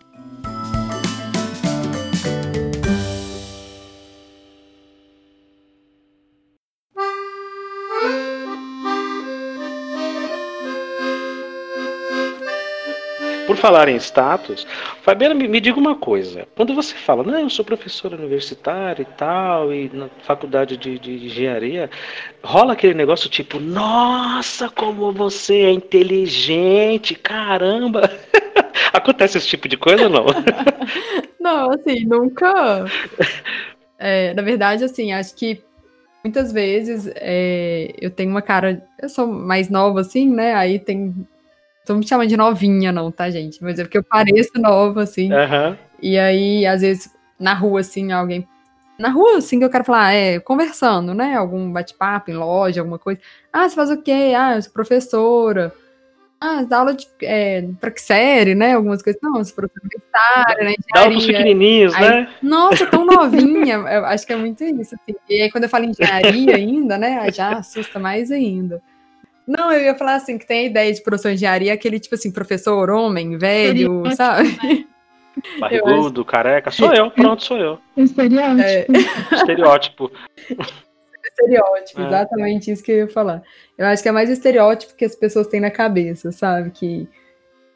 [13.55, 14.67] Por falar em status,
[15.01, 16.45] Fabiana, me, me, diga uma coisa.
[16.55, 21.25] Quando você fala, não, eu sou professora universitária e tal, e na faculdade de, de
[21.25, 21.89] engenharia,
[22.43, 28.11] rola aquele negócio tipo, nossa, como você é inteligente, caramba!
[28.91, 30.25] Acontece esse tipo de coisa ou não?
[31.39, 32.85] não, assim, nunca.
[33.97, 35.63] É, na verdade, assim, acho que
[36.25, 38.85] muitas vezes é, eu tenho uma cara.
[39.01, 40.53] Eu sou mais nova, assim, né?
[40.55, 41.25] Aí tem.
[41.87, 43.63] Não me chamando de novinha, não, tá, gente?
[43.63, 45.31] Mas é porque eu pareço nova, assim.
[45.31, 45.77] Aham.
[46.01, 48.47] E aí, às vezes, na rua, assim, alguém.
[48.97, 51.35] Na rua, assim, que eu quero falar, é, conversando, né?
[51.35, 53.19] Algum bate-papo em loja, alguma coisa.
[53.51, 54.33] Ah, você faz o quê?
[54.37, 55.73] Ah, eu sou professora.
[56.39, 57.07] Ah, dá aula de.
[57.21, 58.73] É, pra que série, né?
[58.73, 59.21] Algumas coisas.
[59.21, 59.95] Não, eu sou professora
[60.63, 60.75] né?
[60.93, 62.29] Dá aula pros pequenininhos, Aí, né?
[62.41, 63.75] Nossa, tão novinha.
[63.75, 64.95] Eu acho que é muito isso.
[64.95, 65.17] Assim.
[65.29, 67.31] E aí, quando eu falo engenharia ainda, né?
[67.31, 68.81] Já assusta mais ainda.
[69.47, 72.15] Não, eu ia falar assim, que tem a ideia de professor de engenharia, aquele tipo
[72.15, 74.87] assim, professor, homem, velho, sabe?
[75.59, 76.71] Barrigudo, careca.
[76.71, 77.79] Sou eu, pronto, sou eu.
[77.97, 78.61] Estereótipo.
[78.61, 78.85] É.
[79.35, 80.11] Estereótipo.
[81.23, 82.05] estereótipo, É.
[82.07, 83.41] exatamente isso que eu ia falar.
[83.77, 86.71] Eu acho que é mais estereótipo que as pessoas têm na cabeça, sabe?
[86.71, 87.07] Que,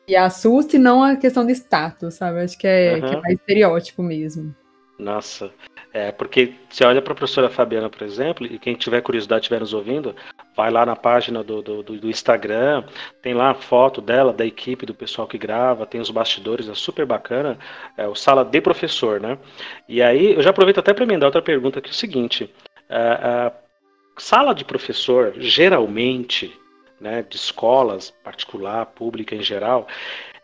[0.07, 2.39] que assusta e não a questão de status, sabe?
[2.39, 3.01] Eu acho que é, Aham.
[3.09, 4.55] que é mais estereótipo mesmo.
[4.97, 5.51] Nossa.
[5.91, 9.59] É, porque você olha para a professora Fabiana, por exemplo, e quem tiver curiosidade, estiver
[9.59, 10.15] nos ouvindo,
[10.55, 12.83] vai lá na página do, do, do- Instagram,
[13.23, 16.75] tem lá a foto dela, da equipe, do pessoal que grava, tem os bastidores, é
[16.75, 17.57] super bacana.
[17.97, 19.39] É o Sala de Professor, né?
[19.87, 22.53] E aí, eu já aproveito até para emendar outra pergunta, que é o seguinte:
[22.87, 23.51] a, a
[24.17, 26.53] sala de professor, geralmente,
[26.99, 29.87] né, de escolas, particular, pública em geral,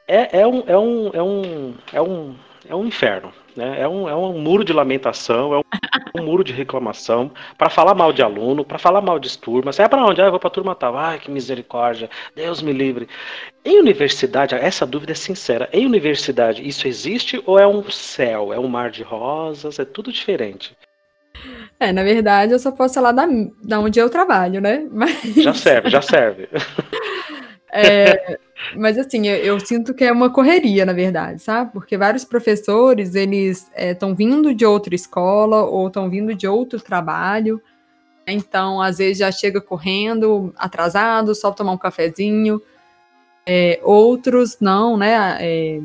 [0.08, 2.36] é, é, um, é, um, é, um, é, um,
[2.68, 3.32] é um inferno.
[3.56, 3.82] Né?
[3.82, 7.96] É, um, é um muro de lamentação, é um, um muro de reclamação, para falar
[7.96, 9.72] mal de aluno, para falar mal de turma.
[9.72, 10.22] Você vai para onde?
[10.22, 10.98] Ah, eu vou para turma tal.
[10.98, 13.08] Ai, que misericórdia, Deus me livre.
[13.64, 15.70] Em universidade, essa dúvida é sincera.
[15.72, 18.54] Em universidade, isso existe ou é um céu?
[18.54, 19.80] É um mar de rosas?
[19.80, 20.76] É tudo diferente.
[21.80, 23.28] É, na verdade, eu só posso falar da,
[23.64, 24.88] da onde eu trabalho, né?
[24.92, 26.48] Mas, Já serve, já serve.
[27.72, 28.40] é,
[28.76, 31.72] mas assim, eu, eu sinto que é uma correria, na verdade, sabe?
[31.74, 37.62] Porque vários professores, eles estão vindo de outra escola ou estão vindo de outro trabalho.
[38.28, 42.62] Então, às vezes já chega correndo, atrasado, só tomar um cafezinho.
[43.46, 45.38] É, outros não, né?
[45.40, 45.80] É,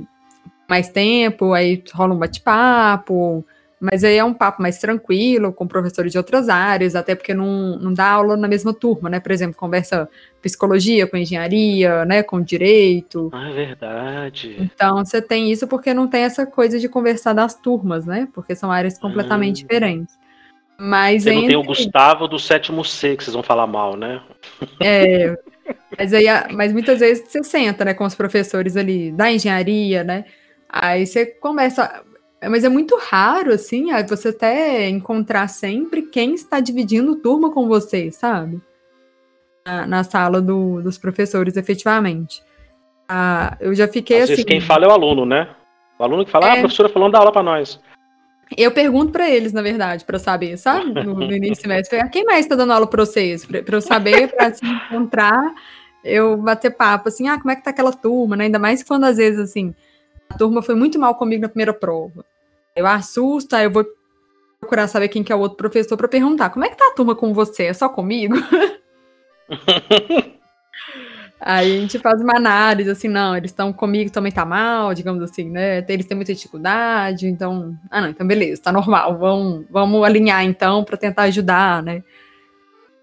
[0.68, 3.44] mais tempo, aí rola um bate-papo.
[3.80, 7.78] Mas aí é um papo mais tranquilo, com professores de outras áreas, até porque não,
[7.78, 9.18] não dá aula na mesma turma, né?
[9.18, 10.06] Por exemplo, conversa
[10.42, 12.22] psicologia com engenharia, né?
[12.22, 13.30] Com direito.
[13.32, 14.56] Ah, é verdade.
[14.58, 18.28] Então, você tem isso porque não tem essa coisa de conversar das turmas, né?
[18.34, 19.66] Porque são áreas completamente Hum.
[19.66, 20.18] diferentes.
[20.78, 24.20] Mas Você não tem o Gustavo do sétimo C que vocês vão falar mal, né?
[24.80, 25.36] É,
[25.98, 30.24] mas, aí, mas muitas vezes você senta, né, com os professores ali da engenharia, né?
[30.68, 32.02] Aí você conversa.
[32.48, 37.68] Mas é muito raro, assim, aí você até encontrar sempre quem está dividindo turma com
[37.68, 38.61] você, sabe?
[39.66, 42.42] Na, na sala do- dos professores, efetivamente.
[43.07, 44.33] Ah, eu já fiquei Às assim.
[44.33, 45.48] vezes quem fala é o aluno, né?
[45.98, 46.59] O aluno que fala, ah, É.
[46.59, 47.79] a professora falando dá aula pra nós.
[48.57, 50.92] Eu pergunto pra eles, na verdade, pra saber, sabe?
[51.05, 52.00] No, no início do semestre.
[52.00, 53.44] "Ah, Quem mais tá dando aula pra vocês?
[53.44, 55.53] Pra eu saber, pra se encontrar,
[56.03, 58.44] eu bater papo, assim, ah, como é que tá aquela turma, né?
[58.44, 59.74] Ainda mais quando, às vezes, assim,
[60.31, 62.24] a turma foi muito mal comigo na primeira prova.
[62.80, 63.86] Eu assusto, aí eu vou
[64.58, 66.94] procurar saber quem que é o outro professor pra perguntar, como é que tá a
[66.94, 67.64] turma com você?
[67.64, 68.34] É só comigo?
[71.42, 75.22] Aí a gente faz uma análise, assim, não, eles estão comigo, também tá mal, digamos
[75.22, 75.82] assim, né?
[75.88, 77.74] Eles têm muita dificuldade, então.
[77.90, 79.18] Ah, não, então beleza, tá normal.
[79.18, 82.04] Vamos, vamos alinhar então para tentar ajudar, né?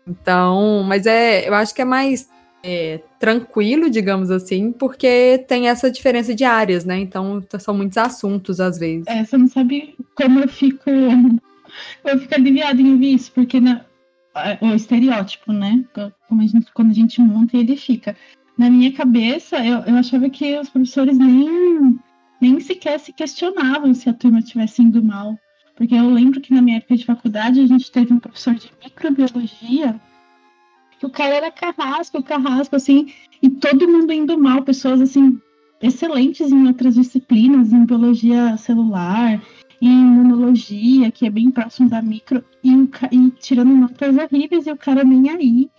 [0.05, 2.29] Então, mas é, eu acho que é mais
[2.63, 6.99] é, tranquilo, digamos assim, porque tem essa diferença de áreas, né?
[6.99, 9.05] Então são muitos assuntos às vezes.
[9.07, 10.89] É, você não sabe como eu fico.
[12.03, 13.85] Eu fico aliviada em ouvir isso, porque na,
[14.33, 15.83] a- o estereótipo, né?
[16.27, 18.15] Como a gente, quando a gente monta, ele fica.
[18.57, 21.99] Na minha cabeça, eu, eu achava que os professores nem,
[22.41, 25.37] nem sequer se questionavam se a turma estivesse indo mal.
[25.75, 28.71] Porque eu lembro que na minha época de faculdade a gente teve um professor de
[28.83, 29.99] microbiologia
[30.99, 35.39] que o cara era carrasco, carrasco, assim, e todo mundo indo mal, pessoas assim,
[35.81, 39.41] excelentes em outras disciplinas, em biologia celular,
[39.81, 44.71] em imunologia, que é bem próximo da micro, e, o e tirando notas horríveis e
[44.71, 45.69] o cara nem aí.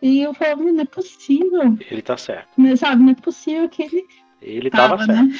[0.00, 2.48] E eu falava, não é possível, Ele tá certo.
[2.56, 3.02] né, sabe?
[3.02, 4.04] Não é possível que ele
[4.40, 5.24] Ele tava, tava, certo.
[5.24, 5.38] né?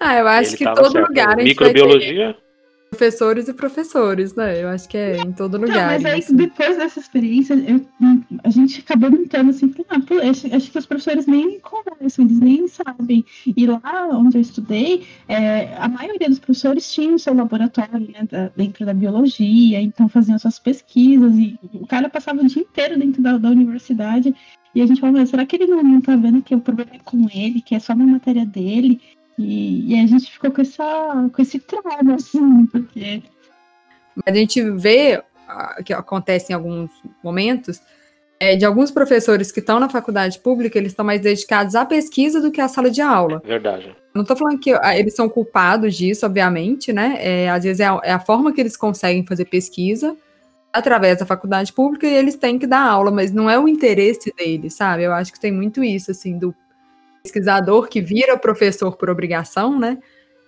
[0.00, 1.08] Ah, eu acho Ele que todo certo.
[1.08, 2.36] lugar a gente vai ter Microbiologia,
[2.96, 4.62] professores e professores, né?
[4.62, 5.86] Eu acho que é em todo Não, lugar.
[5.86, 6.34] mas aí isso.
[6.34, 7.86] depois dessa experiência, eu-
[8.42, 12.40] a gente acabou montando assim, ah, pô, acho, acho que os professores nem conversam, eles
[12.40, 13.24] nem sabem.
[13.46, 18.48] E lá onde eu estudei, é, a maioria dos professores tinham seu laboratório né, da-
[18.56, 23.22] dentro da biologia, então faziam suas pesquisas, e o cara passava o dia inteiro dentro
[23.22, 24.34] da, da universidade.
[24.74, 26.90] E a gente falava, mas será que ele não, não tá vendo que o problema
[26.94, 29.00] é com ele, que é só na matéria dele?
[29.38, 33.22] E, e a gente ficou com, essa, com esse trauma, assim, porque
[34.14, 36.90] Mas a gente vê uh, que acontece em alguns
[37.22, 37.80] momentos
[38.38, 42.40] é, de alguns professores que estão na faculdade pública, eles estão mais dedicados à pesquisa
[42.40, 43.40] do que à sala de aula.
[43.44, 43.96] Verdade.
[44.14, 47.16] Não estou falando que ah, eles são culpados disso, obviamente, né?
[47.18, 50.16] É, às vezes é a, é a, forma que eles conseguem fazer pesquisa
[50.72, 54.32] através da faculdade pública e eles têm que dar aula, mas não é o interesse
[54.36, 55.04] deles, sabe?
[55.04, 56.54] Eu acho que tem muito isso, assim, do
[57.26, 59.98] pesquisador que vira professor por obrigação, né?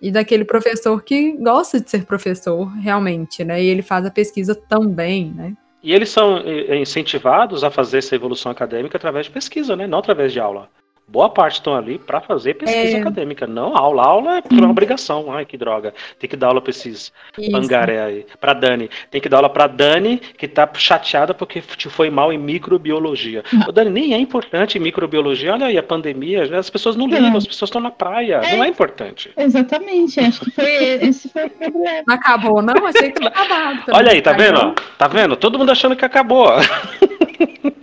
[0.00, 3.62] E daquele professor que gosta de ser professor, realmente, né?
[3.62, 5.54] E ele faz a pesquisa também, né?
[5.82, 9.86] E eles são eh, incentivados a fazer essa evolução acadêmica através de pesquisa, né?
[9.86, 10.68] Não através de aula
[11.08, 13.00] boa parte estão ali para fazer pesquisa é...
[13.00, 14.02] acadêmica, não aula.
[14.02, 15.32] Aula é por obrigação.
[15.32, 15.94] Ai, que droga.
[16.18, 17.12] Tem que dar aula para esses
[17.50, 18.26] pangaré aí.
[18.38, 18.90] Para Dani.
[19.10, 23.42] Tem que dar aula para Dani, que tá chateada porque te foi mal em microbiologia.
[23.66, 25.54] Ô, Dani, nem é importante microbiologia.
[25.54, 27.36] Olha aí a pandemia, as pessoas não ligam, é.
[27.36, 28.40] as pessoas estão na praia.
[28.44, 28.56] É.
[28.56, 29.30] Não é importante.
[29.36, 30.20] Exatamente.
[30.20, 32.04] Acho que foi, esse foi o problema.
[32.06, 32.86] Não acabou, não?
[32.86, 33.82] Achei que tinha acabado.
[33.92, 34.74] Olha aí, tá vendo?
[34.98, 35.36] Tá vendo?
[35.36, 36.48] Todo mundo achando que acabou.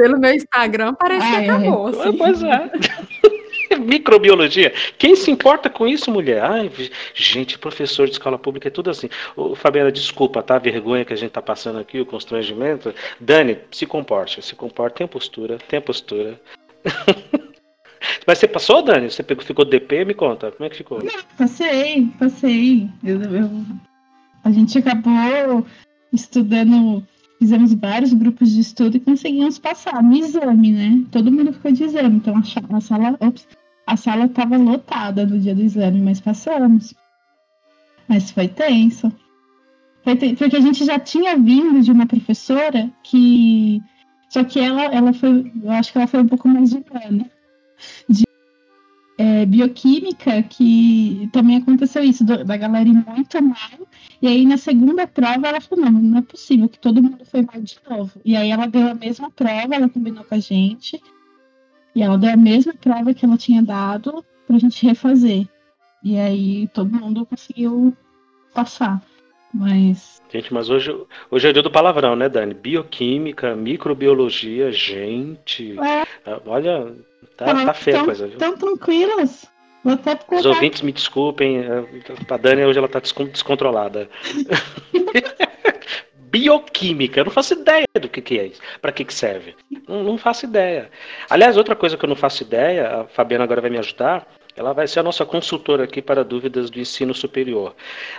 [0.00, 1.88] Pelo meu Instagram parece Ai, que acabou.
[1.88, 1.90] É.
[1.90, 2.16] Assim.
[2.16, 3.76] Pois é.
[3.78, 4.72] Microbiologia.
[4.96, 6.42] Quem se importa com isso, mulher?
[6.42, 6.72] Ai,
[7.14, 9.10] gente, professor de escola pública é tudo assim.
[9.36, 10.56] Ô, Fabiana, desculpa, tá?
[10.56, 12.94] A vergonha que a gente tá passando aqui, o constrangimento.
[13.20, 16.40] Dani, se comporte, se comporte, tem postura, tem postura.
[18.26, 19.10] Mas você passou, Dani?
[19.10, 20.06] Você ficou DP?
[20.06, 21.04] Me conta, como é que ficou?
[21.04, 22.88] Não, passei, passei.
[23.04, 23.50] Eu, eu,
[24.44, 25.66] a gente acabou
[26.10, 27.06] estudando
[27.40, 31.04] fizemos vários grupos de estudo e conseguimos passar no exame, né?
[31.10, 33.48] Todo mundo ficou de exame, então a, a sala, ops,
[33.86, 36.94] a sala estava lotada no dia do exame, mas passamos.
[38.06, 39.10] Mas foi tenso.
[40.04, 40.36] Foi tenso.
[40.36, 43.80] Porque a gente já tinha vindo de uma professora que.
[44.28, 45.50] Só que ela, ela foi.
[45.62, 47.30] Eu acho que ela foi um pouco mais humana.
[48.06, 48.24] De
[49.40, 53.88] é, bioquímica, que também aconteceu isso, do, da galera ir muito mal.
[54.20, 57.42] E aí, na segunda prova, ela falou: não, não é possível que todo mundo foi
[57.42, 58.20] mal de novo.
[58.24, 61.00] E aí, ela deu a mesma prova, ela combinou com a gente.
[61.94, 65.48] E ela deu a mesma prova que ela tinha dado pra gente refazer.
[66.02, 67.96] E aí, todo mundo conseguiu
[68.54, 69.02] passar.
[69.52, 70.22] Mas.
[70.30, 70.96] Gente, mas hoje,
[71.28, 72.54] hoje é dia do palavrão, né, Dani?
[72.54, 75.76] Bioquímica, microbiologia, gente.
[75.80, 76.06] É.
[76.46, 76.94] Olha,
[77.36, 78.26] Tá, tá feia a coisa.
[78.26, 78.38] Viu?
[78.38, 79.46] Tão tranquilas.
[79.82, 81.84] Vou até Os ouvintes me desculpem, é,
[82.28, 84.08] a Dani hoje ela tá descontrolada.
[86.30, 88.60] Bioquímica, eu não faço ideia do que, que é isso.
[88.80, 89.56] Para que, que serve?
[89.88, 90.90] Não, não, faço ideia.
[91.28, 94.26] Aliás, outra coisa que eu não faço ideia, a Fabiana agora vai me ajudar,
[94.60, 97.74] ela vai ser a nossa consultora aqui para dúvidas do ensino superior.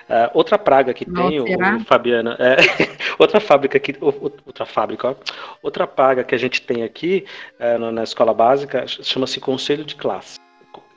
[0.09, 1.45] Uh, outra praga que tem, o,
[1.85, 2.57] Fabiana, é,
[3.19, 5.15] outra fábrica que, outra fábrica, ó,
[5.61, 7.25] outra praga que a gente tem aqui
[7.59, 10.40] uh, na escola básica chama-se conselho de classe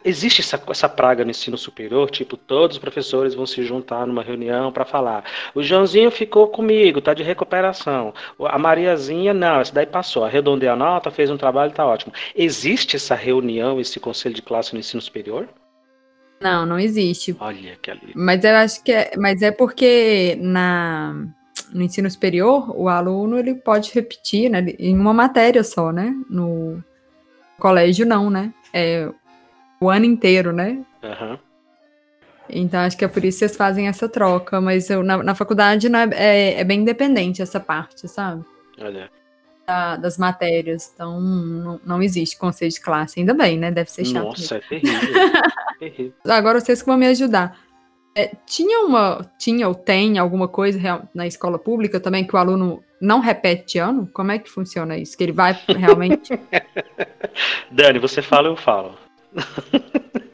[0.04, 4.22] existe essa, essa praga no ensino superior, tipo, todos os professores vão se juntar numa
[4.22, 5.24] reunião para falar.
[5.54, 8.12] O Joãozinho ficou comigo, tá de recuperação.
[8.38, 10.24] A Mariazinha, não, essa daí passou.
[10.24, 12.12] Arredondei a nota, fez um trabalho, tá ótimo.
[12.36, 15.48] Existe essa reunião, esse conselho de classe no ensino superior?
[16.40, 17.34] Não, não existe.
[17.40, 18.12] Olha que ali.
[18.14, 21.26] Mas eu acho que é, mas é porque na
[21.72, 26.14] no ensino superior, o aluno ele pode repetir, né, em uma matéria só, né?
[26.30, 26.82] No
[27.58, 28.52] colégio não, né?
[28.72, 29.10] É,
[29.80, 30.84] o ano inteiro, né?
[31.02, 31.38] Uhum.
[32.48, 35.34] Então acho que é por isso que vocês fazem essa troca, mas eu, na, na
[35.34, 38.44] faculdade né, é, é, bem independente essa parte, sabe?
[38.78, 39.10] Olha.
[39.66, 40.90] Da, das matérias.
[40.94, 43.70] Então não, não existe conselho de classe, ainda bem, né?
[43.70, 44.24] Deve ser chato.
[44.24, 45.32] Nossa, é terrível.
[45.78, 46.14] terrível.
[46.28, 47.58] Agora vocês que vão me ajudar.
[48.16, 52.84] É, tinha uma, tinha ou tem alguma coisa na escola pública também que o aluno
[53.00, 54.08] não repete ano?
[54.12, 55.16] Como é que funciona isso?
[55.16, 56.38] Que ele vai realmente.
[57.72, 58.96] Dani, você fala, eu falo.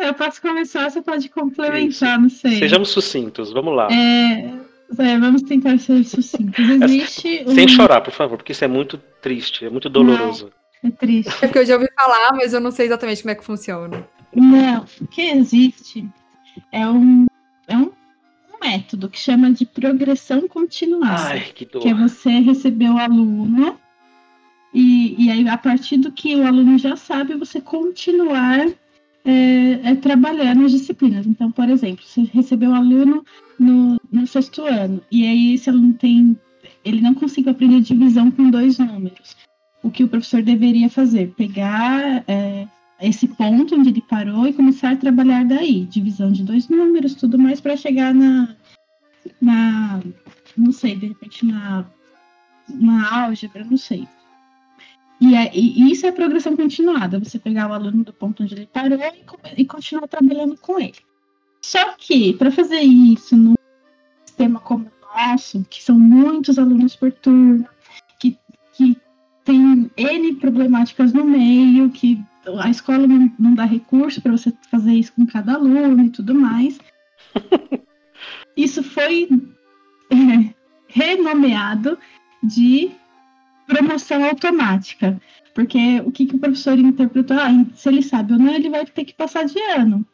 [0.00, 2.04] É, eu posso começar, você pode complementar, Isso.
[2.04, 2.58] não sei.
[2.58, 3.86] Sejamos sucintos, vamos lá.
[3.92, 4.50] É,
[4.98, 6.58] é, vamos tentar ser sucintos.
[6.82, 7.44] Existe.
[7.52, 7.68] Sem um...
[7.68, 10.50] chorar, por favor, porque isso é muito triste, é muito doloroso.
[10.82, 11.34] Não, é triste.
[11.42, 14.08] É porque eu já ouvi falar, mas eu não sei exatamente como é que funciona.
[14.34, 16.08] Não, o que existe
[16.72, 17.26] é um,
[17.68, 17.92] é um
[18.62, 21.30] método que chama de progressão continuada.
[21.30, 21.82] Ai, que dor.
[21.82, 23.78] Que é você receber o aluno
[25.20, 28.66] e, aí, a partir do que o aluno já sabe, você continuar
[29.22, 31.26] é, é, trabalhando as disciplinas.
[31.26, 33.22] Então, por exemplo, você recebeu um aluno
[33.58, 36.34] no, no sexto ano, e aí esse aluno tem.
[36.82, 39.36] Ele não conseguiu aprender divisão com dois números.
[39.82, 41.34] O que o professor deveria fazer?
[41.36, 42.66] Pegar é,
[43.02, 45.84] esse ponto onde ele parou e começar a trabalhar daí.
[45.84, 48.56] Divisão de dois números, tudo mais, para chegar na,
[49.38, 50.00] na.
[50.56, 51.84] Não sei, de repente na,
[52.70, 54.08] na álgebra, não sei.
[55.20, 58.68] E, é, e, isso é progressão continuada, você pegar o aluno do ponto onde ele
[58.72, 60.96] parou e, e continuar trabalhando com ele.
[61.60, 63.54] Só que, para fazer isso num
[64.24, 67.68] sistema como o isso, que são muitos alunos por turno,
[68.18, 68.38] que,
[68.72, 68.96] que
[69.44, 72.18] tem N problemáticas no meio, que
[72.58, 76.34] a escola não, não dá recurso para você fazer isso com cada aluno e tudo
[76.34, 76.78] mais.
[78.56, 79.28] Isso foi
[80.10, 80.54] é,
[80.88, 81.96] renomeado
[82.42, 82.90] de
[83.70, 85.20] promoção automática.
[85.54, 87.36] Porque o que, que o professor interpretou?
[87.38, 90.04] Ah, se ele sabe ou não, ele vai ter que passar de ano.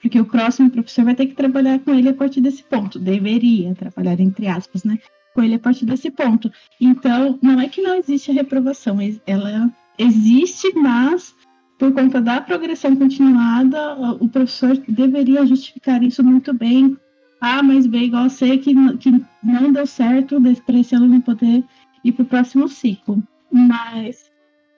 [0.00, 2.98] Porque o próximo professor vai ter que trabalhar com ele a partir desse ponto.
[2.98, 4.98] Deveria trabalhar, entre aspas, né?
[5.34, 6.50] Com ele a partir desse ponto.
[6.80, 11.34] Então, não é que não existe a reprovação, ela existe, mas
[11.78, 16.96] por conta da progressão continuada, o professor deveria justificar isso muito bem.
[17.40, 21.62] Ah, mas B igual C que, que não deu certo para esse aluno poder
[22.08, 23.22] ir para o próximo ciclo.
[23.50, 24.28] Mas.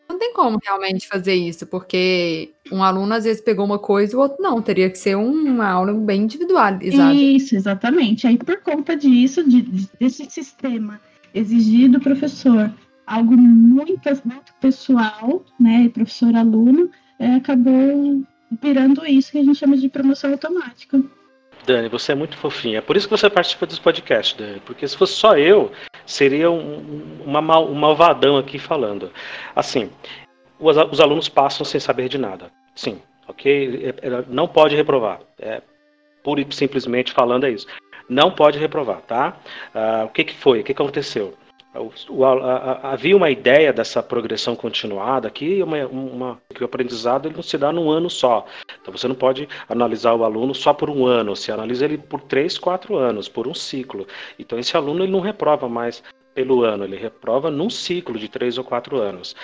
[0.09, 4.16] Não tem como realmente fazer isso, porque um aluno às vezes pegou uma coisa e
[4.16, 4.61] o outro não.
[4.61, 7.14] Teria que ser uma aula bem individualizada.
[7.14, 8.26] Isso, exatamente.
[8.26, 9.62] Aí, por conta disso, de,
[10.01, 11.01] desse sistema
[11.33, 12.72] exigir do professor
[13.07, 18.22] algo muito, muito pessoal, né, professor-aluno, é, acabou
[18.62, 21.03] virando isso que a gente chama de promoção automática.
[21.65, 22.79] Dani, você é muito fofinha.
[22.79, 24.61] É por isso que você participa dos podcasts, Dani.
[24.61, 25.73] Porque se fosse só eu,
[26.07, 29.11] seria um, uma um malvadão aqui falando.
[29.55, 29.91] Assim,
[30.59, 32.51] os, os, alunos passam sem saber de nada.
[32.75, 33.95] Sim, ok?
[34.03, 35.21] É, é, não pode reprovar.
[35.39, 35.63] É,
[36.23, 37.67] pura e simplesmente falando é isso.
[38.09, 39.37] Não pode reprovar, tá?
[39.75, 40.61] Ah, o que, que foi?
[40.61, 41.35] O que, que aconteceu?
[42.83, 47.57] Havia uma ideia dessa progressão continuada aqui, uma, uma, que o aprendizado ele não se
[47.57, 48.45] dá num ano só.
[48.83, 52.23] Então você não pode analisar o aluno só por um ano, você analisa ele por
[52.23, 54.07] três, quatro anos, por um ciclo.
[54.37, 56.03] Então esse aluno ele não reprova mais
[56.41, 59.36] pelo ano, ele reprova num ciclo de três ou quatro anos.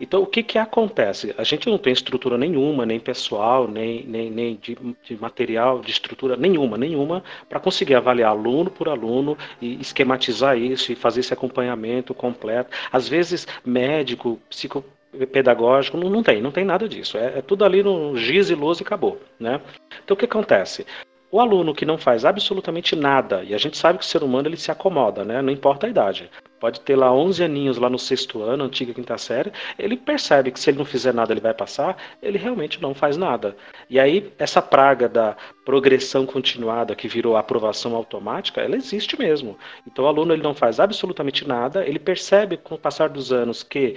[0.00, 1.32] Então, o que, que acontece?
[1.38, 5.92] A gente não tem estrutura nenhuma, nem pessoal, nem, nem, nem de, de material, de
[5.92, 11.32] estrutura nenhuma, nenhuma, para conseguir avaliar aluno por aluno e esquematizar isso e fazer esse
[11.32, 12.76] acompanhamento completo.
[12.90, 14.84] Às vezes, médico, psico
[15.32, 17.16] pedagógico, não, não tem, não tem nada disso.
[17.16, 19.60] É, é tudo ali no giz e luz e acabou, né?
[20.04, 20.84] Então o que acontece?
[21.32, 24.48] O aluno que não faz absolutamente nada, e a gente sabe que o ser humano
[24.48, 25.40] ele se acomoda, né?
[25.40, 26.28] Não importa a idade.
[26.58, 30.58] Pode ter lá 11 aninhos lá no sexto ano, antiga quinta série, ele percebe que
[30.58, 33.56] se ele não fizer nada ele vai passar, ele realmente não faz nada.
[33.88, 39.56] E aí essa praga da progressão continuada que virou aprovação automática, ela existe mesmo.
[39.86, 43.62] Então o aluno ele não faz absolutamente nada, ele percebe com o passar dos anos
[43.62, 43.94] que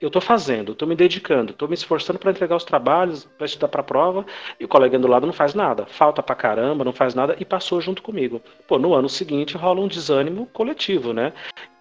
[0.00, 3.68] eu estou fazendo, estou me dedicando, estou me esforçando para entregar os trabalhos, para estudar
[3.68, 4.26] para a prova,
[4.58, 7.44] e o colega do lado não faz nada, falta para caramba, não faz nada e
[7.44, 8.40] passou junto comigo.
[8.66, 11.32] Pô, no ano seguinte rola um desânimo coletivo, né?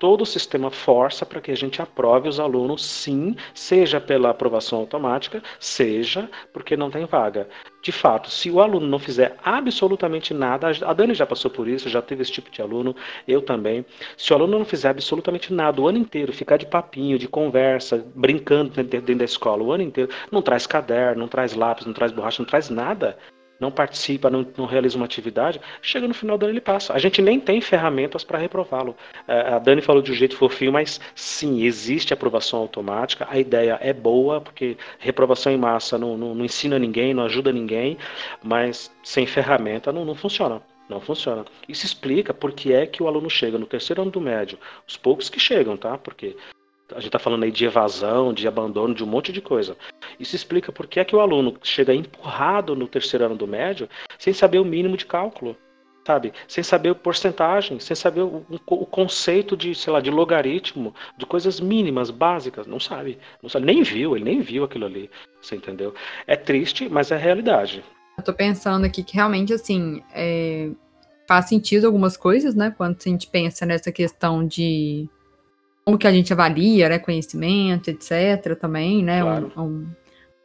[0.04, 4.80] Todo o sistema força para que a gente aprove os alunos, sim, seja pela aprovação
[4.80, 7.48] automática, seja porque não tem vaga
[7.84, 11.90] de fato, se o aluno não fizer absolutamente nada, a Dani já passou por isso,
[11.90, 12.96] já teve esse tipo de aluno,
[13.28, 13.86] eu também.
[14.18, 18.06] Se o aluno não fizer absolutamente nada o ano inteiro, ficar de papinho, de conversa,
[18.16, 22.14] brincando dentro da escola o ano inteiro, não traz caderno, não traz lápis, não traz
[22.14, 23.18] borracha, não traz nada,
[23.60, 26.94] não participa, não, não, realiza uma atividade, chega no final do ano ele passa.
[26.94, 28.96] A gente nem tem ferramentas para reprová-lo.
[29.28, 33.28] É, a Dani falou de um jeito fofinho, mas sim, existe aprovação automática.
[33.30, 37.52] A ideia é boa, porque reprovação em massa não, não, não ensina ninguém, não ajuda
[37.52, 37.98] ninguém,
[38.44, 40.62] mas sem ferramenta não, não funciona.
[40.90, 41.46] Não funciona.
[41.68, 44.60] Isso explica por que é que o aluno chega no terceiro ano do médio.
[44.86, 45.98] Os poucos que chegam, tá?
[45.98, 46.36] Porque
[46.94, 49.76] a gente está falando aí de evasão, de abandono, de um monte de coisa.
[50.20, 53.90] Isso explica por que é que o aluno chega empurrado no terceiro ano do médio
[54.18, 55.58] sem saber o mínimo de cálculo,
[56.06, 56.34] sabe?
[56.48, 61.26] Sem saber a porcentagem, sem saber o, o, conceito de, sei lá, de logaritmo, de
[61.26, 62.68] coisas mínimas, básicas.
[62.68, 65.10] Não sabe, não sabe, nem viu, ele nem viu aquilo ali,
[65.42, 65.94] você entendeu?
[66.28, 67.84] É triste, mas é realidade.
[68.18, 70.70] Eu tô pensando aqui que realmente, assim, é...
[71.28, 72.74] faz sentido algumas coisas, né?
[72.76, 75.10] Quando a gente pensa nessa questão de
[75.86, 78.58] como que a gente avalia, né, conhecimento, etc.
[78.60, 79.52] também, né, claro.
[79.58, 79.96] um, um, uma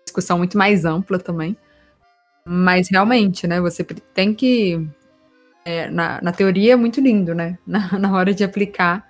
[0.04, 1.56] discussão muito mais ampla também.
[2.44, 4.86] Mas realmente, né, você tem que,
[5.64, 9.06] é, na, na teoria é muito lindo, né, na, na hora de aplicar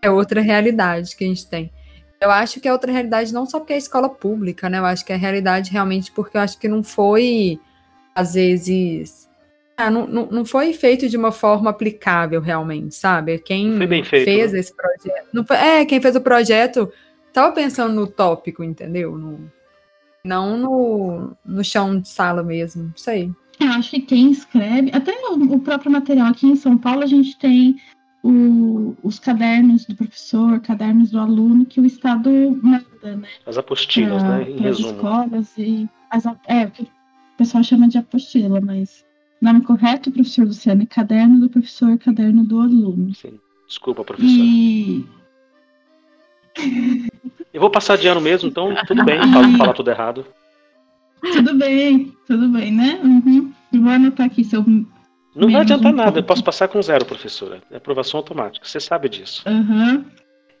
[0.00, 1.72] é outra realidade que a gente tem.
[2.20, 5.04] Eu acho que é outra realidade não só porque é escola pública, né, eu acho
[5.04, 7.60] que é realidade realmente porque eu acho que não foi,
[8.14, 9.27] às vezes,
[9.90, 13.38] não, não, não foi feito de uma forma aplicável realmente, sabe?
[13.38, 14.58] Quem feito, fez né?
[14.58, 15.28] esse projeto.
[15.32, 16.92] Não foi, é, quem fez o projeto
[17.28, 19.16] estava pensando no tópico, entendeu?
[19.16, 19.38] No,
[20.24, 22.92] não no, no chão de sala mesmo.
[22.96, 23.30] Isso aí.
[23.60, 27.06] Eu acho que quem escreve, até o, o próprio material aqui em São Paulo, a
[27.06, 27.76] gente tem
[28.22, 32.30] o, os cadernos do professor, cadernos do aluno, que o Estado
[32.62, 33.28] manda, né?
[33.46, 34.50] As apostilas, pra, né?
[34.50, 34.90] Em resumo.
[34.90, 35.88] escolas e.
[36.10, 36.88] As, é, o que o
[37.36, 39.04] pessoal chama de apostila, mas
[39.40, 43.14] Nome correto, professor Luciano, é caderno do professor, caderno do aluno.
[43.14, 43.38] Sim.
[43.66, 44.28] Desculpa, professor.
[44.28, 45.06] E.
[47.52, 50.26] Eu vou passar de ano mesmo, então tudo bem, falar, falar tudo errado.
[51.20, 53.00] Tudo bem, tudo bem, né?
[53.02, 53.52] Uhum.
[53.72, 54.64] Eu vou anotar aqui seu.
[55.34, 56.26] Não vai adiantar um nada, eu ponto.
[56.26, 57.62] posso passar com zero, professora.
[57.70, 59.42] É aprovação automática, você sabe disso.
[59.46, 60.04] Aham.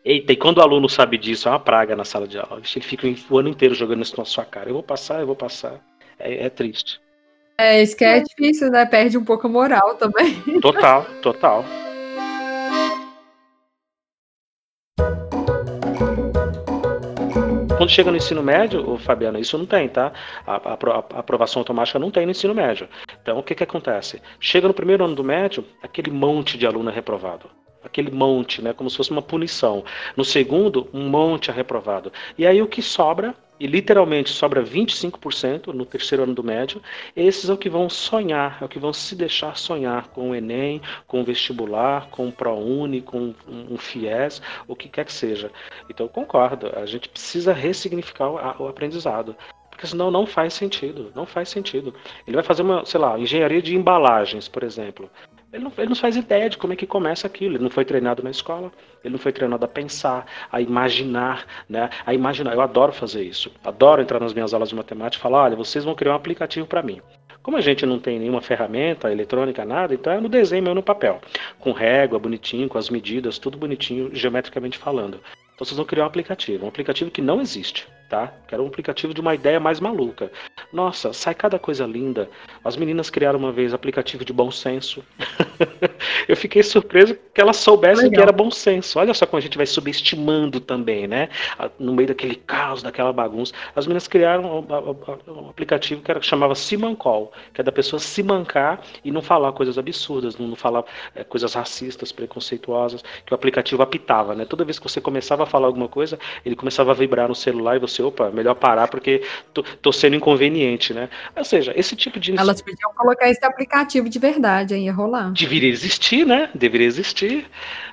[0.04, 2.62] Eita, e quando o aluno sabe disso, é uma praga na sala de aula.
[2.74, 4.70] Ele fica o ano inteiro jogando isso na sua cara.
[4.70, 5.84] Eu vou passar, eu vou passar.
[6.18, 7.00] É, é triste.
[7.60, 8.86] É, isso que é difícil, né?
[8.86, 10.40] Perde um pouco a moral também.
[10.62, 11.64] Total, total.
[17.76, 20.12] Quando chega no ensino médio, Fabiana, isso não tem, tá?
[20.46, 22.88] A, a a aprovação automática não tem no ensino médio.
[23.20, 24.22] Então, o que que acontece?
[24.38, 27.50] Chega no primeiro ano do médio, aquele monte de aluno é reprovado.
[27.82, 28.72] Aquele monte, né?
[28.72, 29.84] Como se fosse uma punição.
[30.16, 32.12] No segundo, um monte é reprovado.
[32.36, 36.82] E aí o que sobra, e literalmente sobra 25% no terceiro ano do médio,
[37.16, 40.34] esses é o que vão sonhar, é o que vão se deixar sonhar com o
[40.34, 45.50] Enem, com o vestibular, com o ProUni, com um FIES, o que quer que seja.
[45.88, 48.28] Então eu concordo, a gente precisa ressignificar
[48.60, 49.36] o aprendizado.
[49.70, 51.94] Porque senão não faz sentido, não faz sentido.
[52.26, 55.08] Ele vai fazer uma, sei lá, engenharia de embalagens, por exemplo.
[55.52, 57.56] Ele não, ele não faz ideia de como é que começa aquilo.
[57.56, 58.70] Ele não foi treinado na escola.
[59.02, 61.88] Ele não foi treinado a pensar, a imaginar, né?
[62.04, 62.52] A imaginar.
[62.52, 63.50] Eu adoro fazer isso.
[63.64, 66.66] Adoro entrar nas minhas aulas de matemática e falar: olha, vocês vão criar um aplicativo
[66.66, 67.00] para mim.
[67.42, 70.82] Como a gente não tem nenhuma ferramenta eletrônica, nada, então é no desenho mesmo no
[70.82, 71.18] papel.
[71.58, 75.18] Com régua, bonitinho, com as medidas, tudo bonitinho, geometricamente falando.
[75.54, 76.66] Então vocês vão criar um aplicativo.
[76.66, 78.32] Um aplicativo que não existe, tá?
[78.46, 80.32] Quero um aplicativo de uma ideia mais maluca.
[80.72, 82.28] Nossa, sai cada coisa linda.
[82.64, 85.04] As meninas criaram uma vez aplicativo de bom senso.
[86.26, 88.12] Eu fiquei surpreso que elas soubessem Legal.
[88.12, 88.98] que era bom senso.
[88.98, 91.28] Olha só como a gente vai subestimando também, né?
[91.78, 93.52] No meio daquele caos, daquela bagunça.
[93.74, 98.80] As meninas criaram um, aplicativo que era, chamava Simancol, que é da pessoa se mancar
[99.04, 100.84] e não falar coisas absurdas, não, não falar
[101.14, 104.44] é, coisas racistas, preconceituosas, que o aplicativo apitava, né?
[104.44, 107.76] Toda vez que você começava a falar alguma coisa, ele começava a vibrar no celular
[107.76, 109.22] e você, opa, melhor parar porque
[109.52, 111.08] tô, tô sendo inconveniente, né?
[111.36, 114.86] Ou seja, esse tipo de Elas podiam colocar esse aplicativo de verdade, hein?
[114.86, 115.32] Ia rolar.
[115.32, 116.50] deveria existir, né?
[116.54, 117.46] Deveria existir.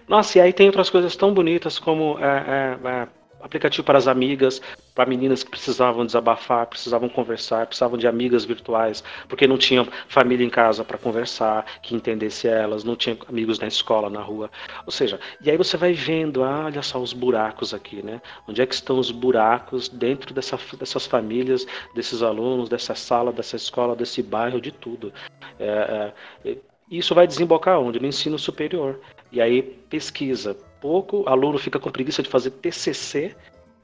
[0.07, 3.07] Nossa, e aí tem outras coisas tão bonitas como é, é, é,
[3.45, 4.61] aplicativo para as amigas,
[4.93, 10.45] para meninas que precisavam desabafar, precisavam conversar, precisavam de amigas virtuais, porque não tinham família
[10.45, 14.49] em casa para conversar, que entendesse elas, não tinham amigos na escola, na rua.
[14.85, 18.21] Ou seja, e aí você vai vendo, ah, olha só os buracos aqui, né?
[18.47, 23.55] Onde é que estão os buracos dentro dessa, dessas famílias, desses alunos, dessa sala, dessa
[23.55, 25.13] escola, desse bairro, de tudo.
[25.59, 26.11] É,
[26.43, 26.57] é,
[26.89, 27.99] isso vai desembocar onde?
[27.99, 28.99] No ensino superior.
[29.31, 30.57] E aí pesquisa.
[30.85, 33.35] Pouco aluno fica com preguiça de fazer TCC,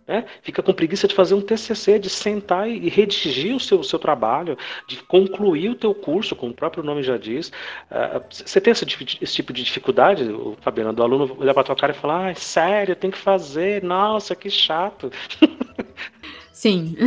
[0.08, 0.24] né?
[0.43, 3.97] fica com preguiça de fazer um TCC, de sentar e redigir o seu, o seu
[3.97, 4.56] trabalho,
[4.88, 7.52] de concluir o teu curso, como o próprio nome já diz.
[7.89, 8.86] Ah, Você tem esse,
[9.20, 10.30] esse tipo de dificuldade,
[10.62, 14.36] Fabiana, do aluno olhar para tua cara e falar, ah, sério, tem que fazer, nossa,
[14.36, 15.12] que chato.
[16.54, 16.95] Sim.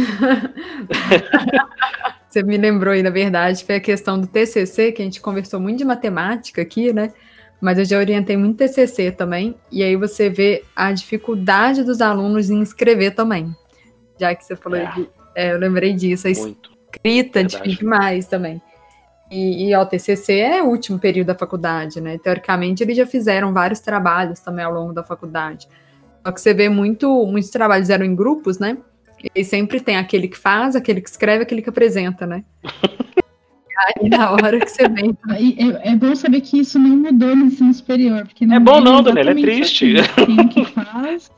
[2.28, 5.60] Você me lembrou aí, na verdade, foi a questão do TCC, que a gente conversou
[5.60, 7.12] muito de matemática aqui, né?
[7.64, 12.50] Mas eu já orientei muito TCC também, e aí você vê a dificuldade dos alunos
[12.50, 13.56] em escrever também.
[14.20, 14.92] Já que você falou, É.
[14.92, 16.70] de, é, eu lembrei disso, a Muito.
[16.92, 18.60] escrita é difícil demais também.
[19.30, 22.18] E, e ó, o TCC é o último período da faculdade, né?
[22.18, 25.66] Teoricamente, eles já fizeram vários trabalhos também ao longo da faculdade.
[26.22, 28.76] Só que você vê muito, muitos trabalhos eram em grupos, né?
[29.34, 32.44] E sempre tem aquele que faz, aquele que escreve, aquele que apresenta, né?
[33.78, 35.16] Aí na hora que você vem.
[35.84, 38.24] É, é bom saber que isso não mudou no ensino superior.
[38.24, 39.94] Porque É bom não, é Daniela, é triste.
[39.98, 40.36] assim.
[40.36, 41.30] Quem que faz.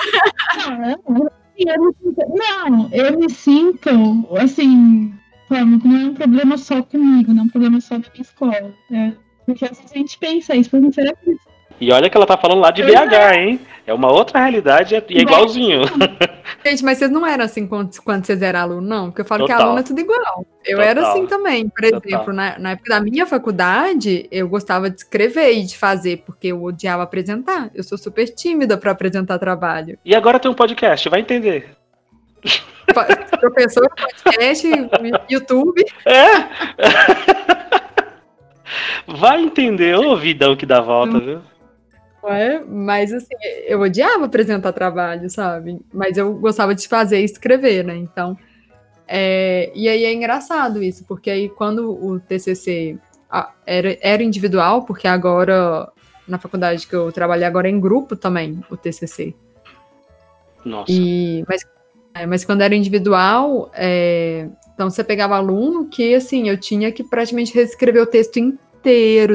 [0.68, 5.14] Não, eu me sinto- não, eu me sinto, assim,
[5.50, 8.74] não é um problema só comigo, não é um problema só da minha escola.
[8.90, 9.12] É,
[9.46, 12.26] porque às vezes a gente pensa isso, mas será que isso E olha que ela
[12.26, 13.60] tá falando lá de BH, hein?
[13.86, 15.82] É uma outra realidade e é- é igualzinho.
[16.64, 19.06] Gente, mas vocês não eram assim quando, quando vocês eram aluno, não?
[19.06, 19.66] Porque eu falo que Total.
[19.66, 20.44] aluno é tudo igual.
[20.64, 20.90] Eu Total.
[20.90, 21.68] era assim também.
[21.68, 22.00] Por Total.
[22.04, 26.48] exemplo, na, na época da minha faculdade, eu gostava de escrever e de fazer, porque
[26.48, 27.70] eu odiava apresentar.
[27.72, 29.96] Eu sou super tímida para apresentar trabalho.
[30.04, 31.68] E agora tem um podcast, vai entender.
[33.40, 33.88] Professor,
[34.24, 34.68] podcast,
[35.28, 35.84] YouTube.
[36.04, 36.26] É?
[39.06, 41.40] Vai entender, ô vidão que dá volta, viu?
[42.28, 42.62] É?
[42.64, 43.34] Mas assim,
[43.66, 45.78] eu odiava apresentar trabalho, sabe?
[45.92, 47.96] Mas eu gostava de fazer e escrever, né?
[47.96, 48.36] Então,
[49.06, 52.98] é, e aí é engraçado isso, porque aí quando o TCC
[53.64, 55.90] era, era individual, porque agora
[56.26, 59.34] na faculdade que eu trabalhei agora é em grupo também o TCC.
[60.64, 60.90] Nossa.
[60.90, 61.62] E, mas,
[62.14, 67.04] é, mas quando era individual, é, Então você pegava aluno que, assim, eu tinha que
[67.04, 68.65] praticamente reescrever o texto inteiro